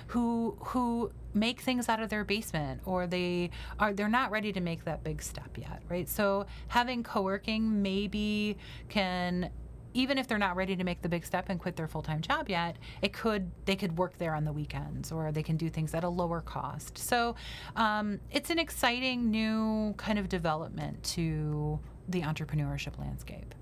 who 0.07 0.57
who 0.61 1.11
make 1.39 1.61
things 1.61 1.89
out 1.89 2.01
of 2.01 2.09
their 2.09 2.23
basement, 2.23 2.81
or 2.85 3.07
they 3.07 3.49
are 3.79 3.93
they're 3.93 4.09
not 4.09 4.31
ready 4.31 4.51
to 4.53 4.61
make 4.61 4.85
that 4.85 5.03
big 5.03 5.21
step 5.21 5.57
yet, 5.57 5.81
right? 5.89 6.07
So 6.07 6.45
having 6.67 7.03
co-working 7.03 7.81
maybe 7.81 8.57
can 8.89 9.49
even 9.93 10.19
if 10.19 10.27
they're 10.27 10.37
not 10.37 10.55
ready 10.55 10.75
to 10.75 10.83
make 10.83 11.01
the 11.01 11.09
big 11.09 11.25
step 11.25 11.45
and 11.49 11.59
quit 11.59 11.75
their 11.75 11.87
full-time 11.87 12.21
job 12.21 12.49
yet 12.49 12.75
it 13.01 13.13
could 13.13 13.49
they 13.65 13.75
could 13.75 13.97
work 13.97 14.15
there 14.19 14.35
on 14.35 14.43
the 14.43 14.51
weekends 14.51 15.11
or 15.11 15.31
they 15.31 15.41
can 15.41 15.57
do 15.57 15.69
things 15.69 15.95
at 15.95 16.03
a 16.03 16.09
lower 16.09 16.41
cost 16.41 16.97
so 16.99 17.35
um, 17.77 18.19
it's 18.29 18.51
an 18.51 18.59
exciting 18.59 19.31
new 19.31 19.93
kind 19.97 20.19
of 20.19 20.29
development 20.29 21.01
to 21.01 21.79
the 22.09 22.21
entrepreneurship 22.21 22.99
landscape 22.99 23.55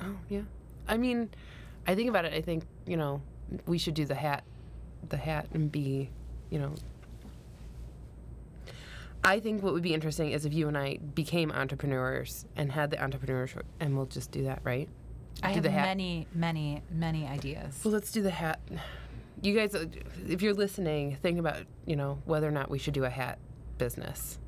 Oh 0.00 0.16
yeah. 0.28 0.42
I 0.86 0.96
mean, 0.96 1.30
I 1.86 1.94
think 1.94 2.08
about 2.08 2.24
it. 2.24 2.32
I 2.32 2.40
think 2.40 2.64
you 2.86 2.96
know 2.96 3.22
we 3.66 3.78
should 3.78 3.94
do 3.94 4.04
the 4.04 4.14
hat, 4.14 4.44
the 5.08 5.16
hat, 5.16 5.48
and 5.52 5.70
be, 5.70 6.10
you 6.50 6.58
know. 6.58 6.74
I 9.24 9.40
think 9.40 9.62
what 9.62 9.72
would 9.72 9.82
be 9.82 9.94
interesting 9.94 10.30
is 10.30 10.46
if 10.46 10.54
you 10.54 10.68
and 10.68 10.78
I 10.78 10.98
became 11.14 11.50
entrepreneurs 11.50 12.46
and 12.56 12.70
had 12.70 12.90
the 12.90 12.96
entrepreneurship, 12.98 13.62
and 13.80 13.96
we'll 13.96 14.06
just 14.06 14.30
do 14.30 14.44
that, 14.44 14.60
right? 14.64 14.88
i 15.42 15.56
Do 15.56 15.68
have 15.68 15.86
many 15.86 16.26
many 16.34 16.82
many 16.90 17.24
ideas 17.26 17.80
Well, 17.84 17.92
let's 17.94 18.10
do 18.10 18.22
the 18.22 18.30
hat. 18.30 18.58
You 19.40 19.54
guys, 19.54 19.72
if 20.28 20.42
you're 20.42 20.54
listening, 20.54 21.16
think 21.22 21.38
about 21.38 21.58
you 21.86 21.94
know 21.94 22.18
whether 22.24 22.48
or 22.48 22.50
not 22.50 22.70
we 22.70 22.78
should 22.78 22.94
do 22.94 23.04
a 23.04 23.10
hat 23.10 23.38
business. 23.76 24.38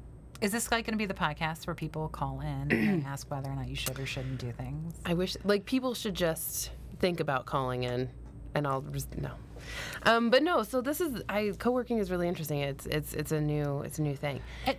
is 0.41 0.51
this 0.51 0.71
like 0.73 0.87
going 0.87 0.95
to 0.95 0.99
be 0.99 1.07
the 1.07 1.15
podcast 1.15 1.69
where 1.69 1.77
people 1.77 2.09
call 2.09 2.41
in 2.41 2.73
and 2.73 3.07
ask 3.07 3.31
whether 3.31 3.49
or 3.51 3.55
not 3.55 3.69
you 3.69 3.77
should 3.77 4.01
or 4.01 4.07
shouldn't 4.07 4.39
do 4.39 4.51
things 4.51 4.95
I 5.07 5.15
wish 5.15 5.37
like 5.45 5.65
people 5.65 5.95
should 5.95 6.15
just 6.15 6.71
think 6.99 7.21
about 7.21 7.47
calling 7.47 7.85
in, 7.85 8.09
and 8.57 8.67
I'll 8.67 8.83
res- 8.83 9.07
no. 9.17 9.31
Um, 10.05 10.31
but 10.31 10.43
no, 10.43 10.63
so 10.63 10.81
this 10.81 11.01
is 11.01 11.23
I 11.29 11.53
co-working 11.59 11.99
is 11.99 12.11
really 12.11 12.29
interesting. 12.29 12.59
It's 12.61 12.87
it's 12.87 13.15
it's 13.15 13.33
a 13.33 13.41
new 13.41 13.81
it's 13.83 13.99
a 13.99 14.03
new 14.03 14.17
thing. 14.17 14.41
It- 14.67 14.79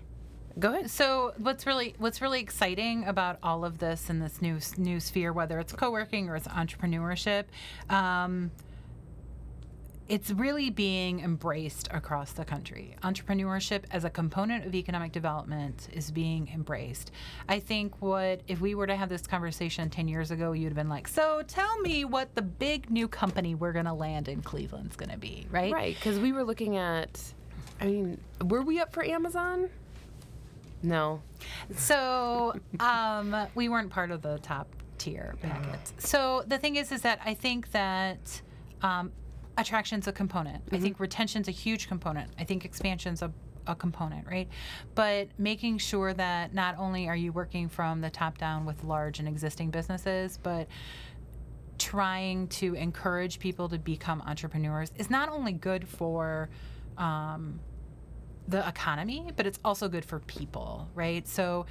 Go 0.59 0.73
ahead. 0.73 0.89
So 0.89 1.31
what's 1.37 1.65
really 1.65 1.95
what's 1.97 2.21
really 2.21 2.41
exciting 2.41 3.05
about 3.05 3.37
all 3.41 3.63
of 3.63 3.77
this 3.77 4.09
in 4.09 4.19
this 4.19 4.41
new 4.41 4.57
new 4.77 4.99
sphere, 4.99 5.31
whether 5.31 5.59
it's 5.61 5.71
co-working 5.71 6.27
or 6.27 6.35
it's 6.35 6.47
entrepreneurship, 6.49 7.45
um, 7.89 8.51
it's 10.11 10.29
really 10.29 10.69
being 10.69 11.21
embraced 11.21 11.87
across 11.89 12.33
the 12.33 12.43
country. 12.43 12.97
Entrepreneurship 13.01 13.83
as 13.91 14.03
a 14.03 14.09
component 14.09 14.65
of 14.65 14.75
economic 14.75 15.13
development 15.13 15.87
is 15.93 16.11
being 16.11 16.49
embraced. 16.53 17.11
I 17.47 17.61
think 17.61 18.01
what 18.01 18.41
if 18.45 18.59
we 18.59 18.75
were 18.75 18.87
to 18.87 18.95
have 18.97 19.07
this 19.07 19.25
conversation 19.25 19.89
10 19.89 20.09
years 20.09 20.29
ago, 20.29 20.51
you'd 20.51 20.65
have 20.65 20.75
been 20.75 20.89
like, 20.89 21.07
"So 21.07 21.43
tell 21.47 21.79
me 21.79 22.03
what 22.03 22.35
the 22.35 22.41
big 22.41 22.91
new 22.91 23.07
company 23.07 23.55
we're 23.55 23.71
going 23.71 23.85
to 23.85 23.93
land 23.93 24.27
in 24.27 24.41
Cleveland's 24.41 24.97
going 24.97 25.11
to 25.11 25.17
be," 25.17 25.47
right? 25.49 25.71
Right, 25.71 25.95
because 25.95 26.19
we 26.19 26.33
were 26.33 26.43
looking 26.43 26.75
at. 26.75 27.17
I 27.79 27.85
mean, 27.85 28.19
were 28.43 28.63
we 28.63 28.81
up 28.81 28.91
for 28.91 29.05
Amazon? 29.05 29.69
No. 30.83 31.21
So 31.73 32.53
um, 32.81 33.47
we 33.55 33.69
weren't 33.69 33.89
part 33.89 34.11
of 34.11 34.21
the 34.23 34.39
top 34.39 34.67
tier 34.97 35.35
packets. 35.41 35.93
So 35.99 36.43
the 36.47 36.57
thing 36.57 36.75
is, 36.75 36.91
is 36.91 37.01
that 37.03 37.21
I 37.23 37.33
think 37.33 37.71
that 37.71 38.41
um, 38.81 39.13
attraction's 39.61 40.07
a 40.07 40.11
component. 40.11 40.63
I 40.71 40.79
think 40.79 40.99
retention's 40.99 41.47
a 41.47 41.51
huge 41.51 41.87
component. 41.87 42.31
I 42.37 42.43
think 42.43 42.65
expansion's 42.65 43.21
a 43.21 43.31
a 43.67 43.75
component, 43.75 44.27
right? 44.27 44.49
But 44.95 45.29
making 45.37 45.77
sure 45.77 46.13
that 46.13 46.53
not 46.53 46.75
only 46.77 47.07
are 47.07 47.15
you 47.15 47.31
working 47.31 47.69
from 47.69 48.01
the 48.01 48.09
top 48.09 48.39
down 48.39 48.65
with 48.65 48.83
large 48.83 49.19
and 49.19 49.27
existing 49.27 49.69
businesses, 49.69 50.39
but 50.41 50.67
trying 51.77 52.47
to 52.47 52.75
encourage 52.75 53.39
people 53.39 53.67
to 53.69 53.79
become 53.79 54.21
entrepreneurs 54.21 54.91
is 54.97 55.09
not 55.09 55.29
only 55.29 55.51
good 55.51 55.87
for 55.87 56.49
um, 56.97 57.59
the 58.47 58.67
economy, 58.67 59.31
but 59.35 59.47
it's 59.47 59.59
also 59.65 59.87
good 59.87 60.05
for 60.05 60.19
people, 60.19 60.87
right? 60.93 61.27
So, 61.27 61.65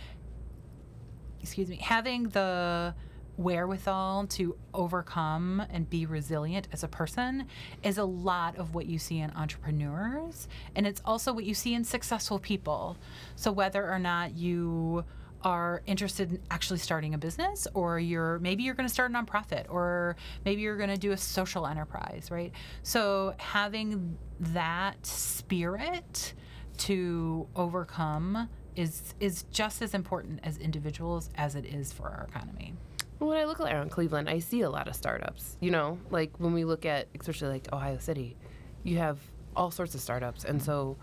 excuse 1.41 1.69
me, 1.69 1.77
having 1.77 2.25
the 2.25 2.95
wherewithal 3.41 4.27
to 4.27 4.57
overcome 4.75 5.63
and 5.71 5.89
be 5.89 6.07
resilient 6.07 6.69
as 6.73 6.83
a 6.83 6.89
person 6.89 7.47
is 7.83 7.99
a 7.99 8.05
lot 8.05 8.57
of 8.57 8.75
what 8.75 8.87
you 8.87 8.99
see 8.99 9.19
in 9.19 9.31
entrepreneurs. 9.33 10.47
And 10.77 10.87
it's 10.87 11.01
also 11.05 11.33
what 11.33 11.45
you 11.45 11.55
see 11.55 11.75
in 11.75 11.85
successful 11.85 12.39
people. 12.39 12.97
So, 13.37 13.51
whether 13.51 13.91
or 13.91 13.99
not 13.99 14.37
you 14.37 15.05
are 15.43 15.83
interested 15.87 16.33
in 16.33 16.43
actually 16.51 16.79
starting 16.79 17.15
a 17.15 17.19
business 17.19 17.67
or 17.73 17.99
you're 17.99 18.39
maybe 18.41 18.63
you're 18.63 18.75
going 18.75 18.87
to 18.87 18.93
start 18.93 19.11
a 19.11 19.15
nonprofit 19.15 19.65
or 19.71 20.15
maybe 20.45 20.61
you're 20.61 20.77
going 20.77 20.91
to 20.91 20.99
do 20.99 21.13
a 21.13 21.17
social 21.17 21.67
enterprise 21.67 22.29
right 22.31 22.53
so 22.83 23.33
having 23.39 24.19
that 24.39 25.07
spirit 25.07 26.35
to 26.77 27.47
overcome 27.57 28.51
is 28.77 29.15
is 29.21 29.45
just 29.51 29.83
as 29.83 29.95
important 29.95 30.41
as 30.43 30.57
individuals 30.59 31.31
as 31.37 31.55
it 31.55 31.65
is 31.65 31.93
for 31.93 32.09
our 32.09 32.27
economy. 32.29 32.75
When 33.21 33.37
I 33.37 33.45
look 33.45 33.61
around 33.61 33.91
Cleveland, 33.91 34.29
I 34.31 34.39
see 34.39 34.63
a 34.63 34.71
lot 34.71 34.89
of 34.89 34.97
startups. 34.97 35.57
You 35.61 35.71
know, 35.71 35.99
like 36.11 36.31
when 36.39 36.53
we 36.55 36.65
look 36.65 36.87
at, 36.87 37.07
especially 37.19 37.49
like 37.49 37.73
Ohio 37.73 37.99
City, 37.99 38.37
you 38.83 38.97
have 38.99 39.19
all 39.55 39.71
sorts 39.71 39.95
of 39.95 40.01
startups, 40.01 40.45
and 40.45 40.63
so 40.63 40.97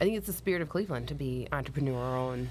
I 0.00 0.04
think 0.04 0.16
it's 0.16 0.26
the 0.26 0.32
spirit 0.32 0.62
of 0.62 0.68
Cleveland 0.70 1.08
to 1.08 1.14
be 1.14 1.46
entrepreneurial 1.52 2.32
and 2.34 2.48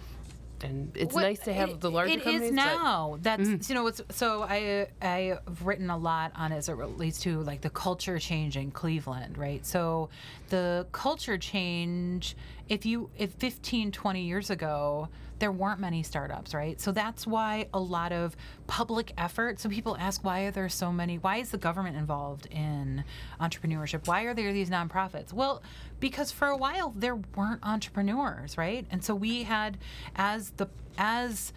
and 0.63 0.91
it's 0.95 1.15
What- 1.15 1.23
nice 1.23 1.39
to 1.45 1.53
have 1.53 1.69
it- 1.69 1.81
the 1.81 1.89
larger 1.89 2.13
It 2.13 2.23
companies. 2.23 2.49
is 2.51 2.55
but- 2.55 2.55
now. 2.55 3.17
That's 3.23 3.41
mm-hmm. 3.49 3.71
you 3.71 3.73
know. 3.73 3.87
It's, 3.87 4.01
so 4.11 4.43
I 4.43 4.87
I've 5.01 5.65
written 5.65 5.89
a 5.89 5.97
lot 5.97 6.31
on 6.35 6.51
it 6.51 6.57
as 6.57 6.69
it 6.69 6.75
relates 6.75 7.19
to 7.21 7.41
like 7.41 7.61
the 7.61 7.71
culture 7.71 8.19
change 8.19 8.55
in 8.55 8.69
Cleveland, 8.69 9.39
right? 9.39 9.65
So 9.65 10.09
the 10.49 10.85
culture 10.91 11.39
change. 11.39 12.35
If 12.69 12.85
you 12.85 13.09
if 13.17 13.31
15, 13.33 13.91
20 13.91 14.21
years 14.23 14.51
ago. 14.51 15.09
There 15.41 15.51
weren't 15.51 15.79
many 15.79 16.03
startups, 16.03 16.53
right? 16.53 16.79
So 16.79 16.91
that's 16.91 17.25
why 17.25 17.67
a 17.73 17.79
lot 17.79 18.11
of 18.11 18.35
public 18.67 19.11
effort. 19.17 19.59
So 19.59 19.69
people 19.69 19.97
ask, 19.99 20.23
why 20.23 20.41
are 20.41 20.51
there 20.51 20.69
so 20.69 20.91
many? 20.91 21.17
Why 21.17 21.37
is 21.37 21.49
the 21.49 21.57
government 21.57 21.97
involved 21.97 22.45
in 22.51 23.03
entrepreneurship? 23.39 24.07
Why 24.07 24.21
are 24.25 24.35
there 24.35 24.53
these 24.53 24.69
nonprofits? 24.69 25.33
Well, 25.33 25.63
because 25.99 26.31
for 26.31 26.47
a 26.47 26.55
while 26.55 26.93
there 26.95 27.15
weren't 27.35 27.59
entrepreneurs, 27.63 28.55
right? 28.55 28.85
And 28.91 29.03
so 29.03 29.15
we 29.15 29.41
had, 29.41 29.79
as 30.15 30.51
the 30.51 30.67
as 30.99 31.53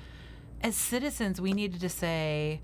as 0.62 0.74
citizens, 0.76 1.42
we 1.42 1.52
needed 1.52 1.82
to 1.82 1.90
say 1.90 2.62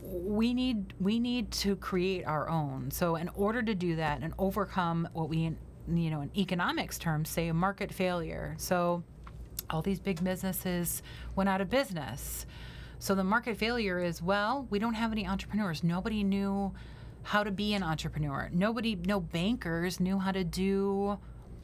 we 0.00 0.54
need 0.54 0.94
we 1.00 1.18
need 1.18 1.50
to 1.50 1.74
create 1.74 2.24
our 2.24 2.48
own. 2.48 2.92
So 2.92 3.16
in 3.16 3.28
order 3.30 3.62
to 3.62 3.74
do 3.74 3.96
that 3.96 4.22
and 4.22 4.32
overcome 4.38 5.08
what 5.12 5.28
we 5.28 5.56
you 5.92 6.10
know 6.10 6.20
in 6.20 6.30
economics 6.36 6.98
terms 6.98 7.28
say 7.28 7.48
a 7.48 7.54
market 7.54 7.92
failure. 7.92 8.54
So 8.58 9.02
all 9.70 9.82
these 9.82 10.00
big 10.00 10.22
businesses 10.22 11.02
went 11.34 11.48
out 11.48 11.60
of 11.60 11.70
business. 11.70 12.46
So 12.98 13.14
the 13.14 13.24
market 13.24 13.56
failure 13.56 13.98
is 13.98 14.20
well, 14.20 14.66
we 14.70 14.78
don't 14.78 14.94
have 14.94 15.12
any 15.12 15.26
entrepreneurs. 15.26 15.82
Nobody 15.82 16.22
knew 16.22 16.72
how 17.22 17.42
to 17.42 17.50
be 17.50 17.74
an 17.74 17.82
entrepreneur. 17.82 18.50
Nobody 18.52 18.94
no 18.94 19.20
bankers 19.20 20.00
knew 20.00 20.18
how 20.18 20.32
to 20.32 20.44
do 20.44 21.18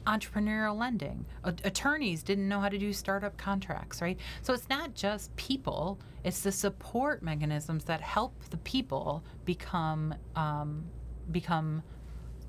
entrepreneurial 0.05 0.77
lending. 0.77 1.25
A- 1.43 1.53
attorneys 1.63 2.23
didn't 2.23 2.47
know 2.47 2.59
how 2.59 2.69
to 2.69 2.77
do 2.77 2.93
startup 2.93 3.37
contracts, 3.37 4.01
right? 4.01 4.17
So 4.41 4.53
it's 4.53 4.69
not 4.69 4.95
just 4.95 5.35
people; 5.35 5.99
it's 6.23 6.41
the 6.41 6.51
support 6.51 7.21
mechanisms 7.21 7.83
that 7.85 8.01
help 8.01 8.33
the 8.49 8.57
people 8.57 9.23
become 9.45 10.15
um, 10.35 10.85
become 11.31 11.83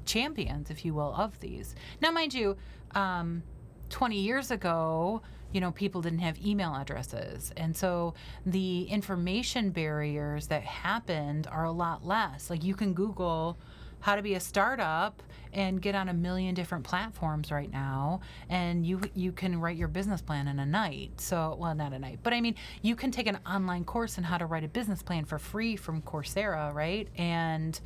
champions, 0.07 0.71
if 0.71 0.85
you 0.85 0.95
will, 0.95 1.15
of 1.15 1.39
these. 1.41 1.75
Now, 2.01 2.11
mind 2.11 2.33
you, 2.33 2.57
um, 2.95 3.43
20 3.91 4.19
years 4.19 4.51
ago, 4.51 5.23
you 5.53 5.61
know, 5.61 5.71
people 5.73 6.03
didn't 6.03 6.19
have 6.19 6.39
email 6.45 6.75
addresses. 6.75 7.53
And 7.57 7.77
so 7.77 8.15
the 8.45 8.83
information 8.85 9.71
barriers 9.71 10.49
that 10.49 10.63
happened 10.63 11.47
are 11.51 11.65
a 11.65 11.73
lot 11.73 12.07
less. 12.07 12.51
Like 12.51 12.63
you 12.65 12.75
can 12.75 12.93
Google 12.93 13.59
how 14.01 14.15
to 14.15 14.23
be 14.23 14.35
a 14.35 14.41
startup 14.41 15.23
and 15.53 15.81
get 15.83 15.95
on 15.95 16.09
a 16.09 16.15
million 16.15 16.55
different 16.55 16.85
platforms 16.85 17.51
right 17.51 17.73
now 17.73 18.21
and 18.49 18.87
you 18.87 19.01
you 19.15 19.33
can 19.33 19.61
write 19.61 19.77
your 19.77 19.89
business 19.89 20.21
plan 20.21 20.47
in 20.47 20.59
a 20.59 20.67
night 20.67 21.11
so 21.21 21.57
well 21.59 21.75
not 21.75 21.93
a 21.93 21.99
night 21.99 22.19
but 22.23 22.33
i 22.33 22.41
mean 22.41 22.55
you 22.83 22.95
can 22.95 23.11
take 23.11 23.27
an 23.27 23.39
online 23.47 23.85
course 23.85 24.19
on 24.19 24.25
how 24.25 24.39
to 24.39 24.47
write 24.47 24.63
a 24.63 24.69
business 24.69 25.03
plan 25.03 25.25
for 25.25 25.39
free 25.39 25.75
from 25.75 26.03
coursera 26.03 26.73
right 26.75 27.09
and 27.17 27.81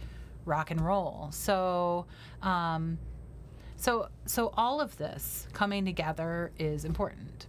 rock 0.45 0.71
and 0.71 0.81
roll 0.81 1.29
so 1.33 2.05
um, 2.43 2.99
so 3.77 4.09
so 4.27 4.53
all 4.57 4.81
of 4.81 4.97
this 4.99 5.47
coming 5.53 5.85
together 5.85 6.53
is 6.59 6.85
important 6.85 7.47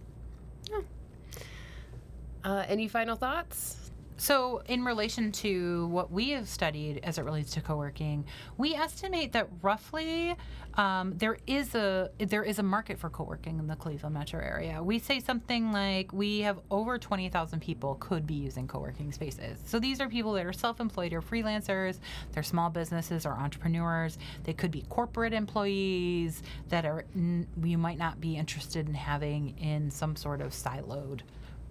Uh, 2.44 2.64
any 2.68 2.88
final 2.88 3.16
thoughts? 3.16 3.80
So, 4.16 4.62
in 4.66 4.84
relation 4.84 5.32
to 5.32 5.88
what 5.88 6.12
we 6.12 6.30
have 6.30 6.48
studied 6.48 7.00
as 7.02 7.18
it 7.18 7.24
relates 7.24 7.50
to 7.54 7.60
co-working, 7.60 8.24
we 8.56 8.74
estimate 8.74 9.32
that 9.32 9.48
roughly 9.60 10.36
um, 10.74 11.14
there 11.16 11.36
is 11.48 11.74
a 11.74 12.10
there 12.18 12.44
is 12.44 12.60
a 12.60 12.62
market 12.62 12.96
for 12.98 13.10
co-working 13.10 13.58
in 13.58 13.66
the 13.66 13.74
Cleveland 13.74 14.14
metro 14.14 14.40
area. 14.40 14.80
We 14.80 15.00
say 15.00 15.18
something 15.18 15.72
like 15.72 16.12
we 16.12 16.40
have 16.40 16.60
over 16.70 16.96
twenty 16.96 17.28
thousand 17.28 17.60
people 17.60 17.96
could 17.96 18.24
be 18.24 18.34
using 18.34 18.68
co-working 18.68 19.10
spaces. 19.10 19.58
So 19.64 19.80
these 19.80 20.00
are 20.00 20.08
people 20.08 20.32
that 20.34 20.46
are 20.46 20.52
self-employed 20.52 21.12
or 21.12 21.20
freelancers. 21.20 21.98
They're 22.32 22.44
small 22.44 22.70
businesses 22.70 23.26
or 23.26 23.32
entrepreneurs. 23.32 24.16
They 24.44 24.52
could 24.52 24.70
be 24.70 24.82
corporate 24.90 25.32
employees 25.32 26.42
that 26.68 26.84
are 26.84 27.04
you 27.16 27.78
might 27.78 27.98
not 27.98 28.20
be 28.20 28.36
interested 28.36 28.86
in 28.86 28.94
having 28.94 29.58
in 29.58 29.90
some 29.90 30.14
sort 30.14 30.40
of 30.40 30.52
siloed 30.52 31.22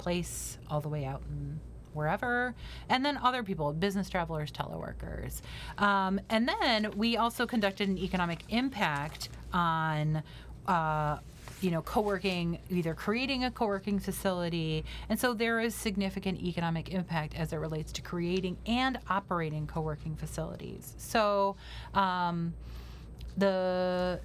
place 0.03 0.57
all 0.69 0.81
the 0.81 0.89
way 0.89 1.05
out 1.05 1.21
in 1.29 1.59
wherever, 1.93 2.53
and 2.89 3.05
then 3.05 3.17
other 3.17 3.43
people, 3.43 3.71
business 3.71 4.09
travelers, 4.09 4.51
teleworkers. 4.51 5.41
Um, 5.77 6.19
and 6.29 6.47
then 6.47 6.91
we 6.97 7.17
also 7.17 7.45
conducted 7.45 7.87
an 7.87 7.97
economic 7.97 8.43
impact 8.49 9.29
on. 9.53 10.23
Uh, 10.67 11.17
you 11.61 11.71
know, 11.71 11.81
co-working, 11.81 12.59
either 12.69 12.93
creating 12.93 13.45
a 13.45 13.51
co-working 13.51 13.97
facility, 13.97 14.83
and 15.07 15.17
so 15.17 15.33
there 15.33 15.61
is 15.61 15.73
significant 15.73 16.41
economic 16.41 16.89
impact 16.89 17.35
as 17.35 17.53
it 17.53 17.57
relates 17.57 17.91
to 17.93 18.01
creating 18.01 18.57
and 18.65 18.99
operating 19.09 19.65
co-working 19.65 20.15
facilities. 20.15 20.93
So, 20.97 21.55
um, 21.93 22.53
the 23.37 24.19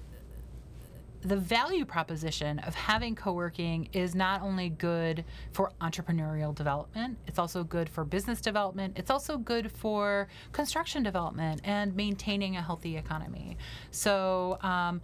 the 1.21 1.35
value 1.35 1.83
proposition 1.83 2.59
of 2.59 2.73
having 2.75 3.15
co-working 3.15 3.89
is 3.91 4.15
not 4.15 4.41
only 4.41 4.69
good 4.69 5.25
for 5.51 5.71
entrepreneurial 5.81 6.55
development 6.55 7.17
it's 7.27 7.39
also 7.39 7.63
good 7.63 7.89
for 7.89 8.05
business 8.05 8.39
development 8.39 8.93
it's 8.97 9.11
also 9.11 9.37
good 9.37 9.71
for 9.71 10.27
construction 10.51 11.03
development 11.03 11.59
and 11.63 11.95
maintaining 11.95 12.55
a 12.55 12.61
healthy 12.61 12.95
economy 12.95 13.57
so 13.91 14.57
um, 14.61 15.01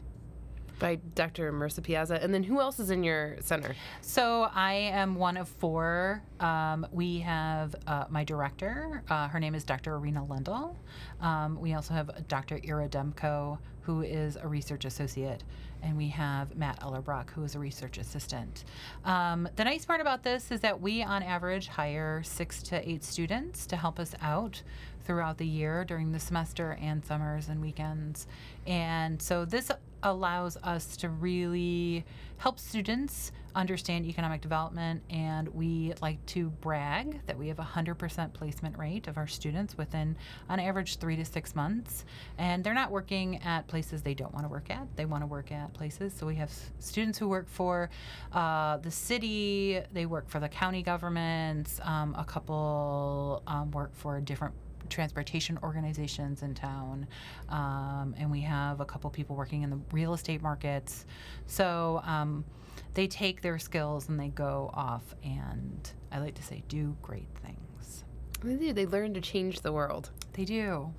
By 0.80 0.96
Dr. 1.14 1.52
Merissa 1.52 1.84
Piazza. 1.84 2.22
And 2.24 2.34
then 2.34 2.42
who 2.42 2.60
else 2.62 2.80
is 2.80 2.90
in 2.90 3.04
your 3.04 3.36
center? 3.42 3.76
So 4.02 4.50
I 4.54 4.74
am 4.74 5.16
one 5.16 5.36
of 5.36 5.50
four. 5.50 6.24
Um, 6.40 6.88
we 6.92 7.20
have 7.20 7.76
uh, 7.86 8.06
my 8.10 8.24
director. 8.24 9.04
Uh, 9.10 9.28
her 9.28 9.40
name 9.40 9.56
is 9.56 9.66
Dr. 9.66 10.00
Iryna 10.00 10.30
Lendel. 10.30 10.78
Um, 11.20 11.60
we 11.60 11.74
also 11.74 11.94
have 11.94 12.28
Dr. 12.30 12.60
Ira 12.66 12.88
Demko, 12.88 13.58
who 13.82 14.04
is 14.04 14.38
a 14.38 14.48
research 14.48 14.86
associate, 14.86 15.44
and 15.82 15.98
we 15.98 16.08
have 16.10 16.56
Matt 16.56 16.80
Ellerbrock, 16.82 17.32
who 17.32 17.44
is 17.44 17.56
a 17.56 17.60
research 17.60 17.98
assistant. 17.98 18.64
Um, 19.04 19.50
the 19.56 19.64
nice 19.64 19.84
part 19.84 20.00
about 20.00 20.24
this 20.24 20.52
is 20.52 20.60
that 20.62 20.80
we, 20.80 21.04
on 21.04 21.24
average, 21.24 21.68
hire 21.68 22.22
six 22.24 22.62
to 22.64 22.88
eight 22.90 23.04
students 23.04 23.66
to 23.66 23.76
help 23.76 24.00
us 24.00 24.14
out 24.22 24.62
throughout 25.06 25.40
the 25.40 25.48
year 25.48 25.84
during 25.86 26.12
the 26.12 26.20
semester 26.20 26.78
and 26.80 27.04
summers 27.04 27.50
and 27.50 27.60
weekends. 27.60 28.28
And 28.68 29.20
so 29.20 29.44
this 29.44 29.72
allows 30.04 30.58
us 30.58 30.96
to 30.98 31.10
really 31.10 32.06
help 32.38 32.60
students 32.60 33.32
understand 33.56 34.06
economic 34.06 34.42
development, 34.42 35.02
and 35.10 35.48
we 35.50 35.94
like 36.02 36.24
to 36.28 36.50
brag 36.62 37.20
that 37.26 37.38
we 37.38 37.48
have 37.48 37.60
a 37.60 37.64
100% 37.64 38.34
placement 38.34 38.78
rate 38.78 39.08
of 39.08 39.18
our 39.18 39.28
students 39.28 39.78
within, 39.78 40.16
on 40.48 40.60
average, 40.60 40.98
three 40.98 41.16
to 41.16 41.26
six 41.26 41.56
months. 41.56 42.06
And 42.38 42.64
they're 42.64 42.74
not 42.74 42.92
working 42.92 43.42
at 43.44 43.68
places 43.68 44.02
they 44.02 44.14
don't 44.14 44.34
want 44.34 44.46
to 44.46 44.50
work 44.50 44.70
at. 44.70 44.88
They 44.96 45.06
want 45.06 45.24
to 45.24 45.28
work 45.28 45.52
at 45.52 45.74
places. 45.74 46.14
So 46.14 46.26
we 46.26 46.36
have 46.36 46.52
students 46.80 47.18
who 47.18 47.28
work 47.28 47.50
for 47.50 47.90
uh, 48.32 48.78
the 48.78 48.92
city, 48.92 49.82
they 49.92 50.06
work 50.06 50.30
for 50.30 50.40
the 50.40 50.50
county 50.50 50.84
governments, 50.84 51.80
um, 51.84 52.16
a 52.18 52.24
couple 52.24 53.44
um, 53.48 53.72
work 53.72 53.96
for 53.96 54.20
different 54.22 54.54
transportation 54.90 55.60
organizations 55.64 56.44
in 56.44 56.54
town, 56.54 57.08
um, 57.50 58.16
and 58.18 58.32
we 58.32 58.42
have 58.42 58.80
a 58.80 58.86
couple 58.86 59.10
people 59.10 59.36
working 59.36 59.64
in 59.64 59.70
the 59.70 59.80
real 59.92 60.14
estate 60.14 60.42
markets. 60.42 61.06
So 61.48 62.02
um, 62.06 62.46
they 62.94 63.08
take 63.08 63.42
their 63.42 63.60
skills 63.60 64.10
and 64.10 64.20
they 64.20 64.30
go 64.30 64.70
off 64.74 65.16
and 65.24 65.92
I 66.12 66.20
like 66.20 66.36
to 66.36 66.44
say 66.44 66.64
do 66.68 66.96
great 67.02 67.28
things. 67.44 68.04
They 68.44 68.56
do. 68.56 68.74
They 68.74 68.86
learn 68.86 69.14
to 69.14 69.22
change 69.22 69.62
the 69.62 69.72
world. 69.72 70.10
They 70.34 70.46
do. 70.46 70.94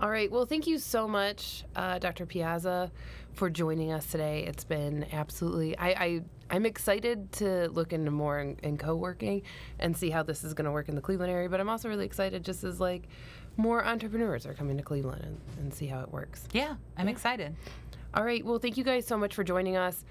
All 0.00 0.10
right. 0.10 0.30
Well, 0.30 0.46
thank 0.46 0.66
you 0.66 0.78
so 0.78 1.08
much, 1.08 1.64
uh, 1.74 1.98
Dr. 1.98 2.24
Piazza, 2.24 2.92
for 3.32 3.50
joining 3.50 3.90
us 3.90 4.06
today. 4.06 4.44
It's 4.46 4.62
been 4.62 5.06
absolutely. 5.12 5.76
I, 5.76 5.88
I 5.88 6.22
I'm 6.50 6.64
excited 6.66 7.30
to 7.32 7.68
look 7.68 7.92
into 7.92 8.10
more 8.10 8.40
in, 8.40 8.56
in 8.62 8.78
co-working 8.78 9.42
and 9.78 9.96
see 9.96 10.10
how 10.10 10.22
this 10.22 10.44
is 10.44 10.54
going 10.54 10.64
to 10.64 10.72
work 10.72 10.88
in 10.88 10.94
the 10.94 11.00
Cleveland 11.00 11.30
area. 11.30 11.48
But 11.48 11.60
I'm 11.60 11.68
also 11.68 11.88
really 11.88 12.06
excited, 12.06 12.44
just 12.44 12.64
as 12.64 12.80
like 12.80 13.08
more 13.56 13.84
entrepreneurs 13.84 14.46
are 14.46 14.54
coming 14.54 14.76
to 14.76 14.82
Cleveland 14.82 15.22
and, 15.24 15.40
and 15.58 15.74
see 15.74 15.86
how 15.86 16.00
it 16.00 16.10
works. 16.10 16.46
Yeah, 16.52 16.76
I'm 16.96 17.08
excited. 17.08 17.54
All 18.14 18.24
right. 18.24 18.44
Well, 18.44 18.58
thank 18.58 18.76
you 18.76 18.84
guys 18.84 19.06
so 19.06 19.18
much 19.18 19.34
for 19.34 19.44
joining 19.44 19.76
us. 19.76 20.04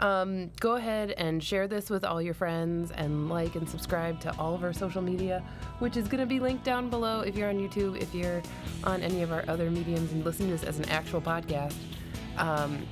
Um, 0.00 0.50
go 0.58 0.74
ahead 0.74 1.12
and 1.12 1.42
share 1.42 1.68
this 1.68 1.88
with 1.88 2.04
all 2.04 2.20
your 2.20 2.34
friends 2.34 2.90
and 2.90 3.28
like 3.28 3.54
and 3.54 3.68
subscribe 3.68 4.20
to 4.22 4.36
all 4.38 4.52
of 4.52 4.64
our 4.64 4.72
social 4.72 5.00
media, 5.00 5.40
which 5.78 5.96
is 5.96 6.08
going 6.08 6.20
to 6.20 6.26
be 6.26 6.40
linked 6.40 6.64
down 6.64 6.90
below 6.90 7.20
if 7.20 7.36
you're 7.36 7.48
on 7.48 7.56
YouTube, 7.56 8.00
if 8.02 8.12
you're 8.12 8.42
on 8.82 9.02
any 9.02 9.22
of 9.22 9.30
our 9.30 9.44
other 9.46 9.70
mediums 9.70 10.10
and 10.10 10.24
listen 10.24 10.46
to 10.46 10.52
this 10.52 10.64
as 10.64 10.80
an 10.80 10.88
actual 10.88 11.20
podcast. 11.20 11.76
Um, 12.38 12.84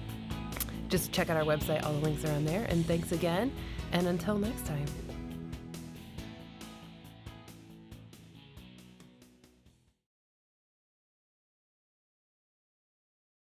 just 0.93 1.11
check 1.11 1.31
out 1.31 1.37
our 1.39 1.43
website. 1.43 1.85
All 1.85 1.93
the 1.95 2.01
links 2.01 2.25
are 2.25 2.33
on 2.33 2.45
there. 2.45 2.67
And 2.69 2.87
thanks 2.87 3.11
again. 3.13 3.51
And 3.93 4.07
until 4.07 4.39
next 4.39 4.67
time. 4.67 4.87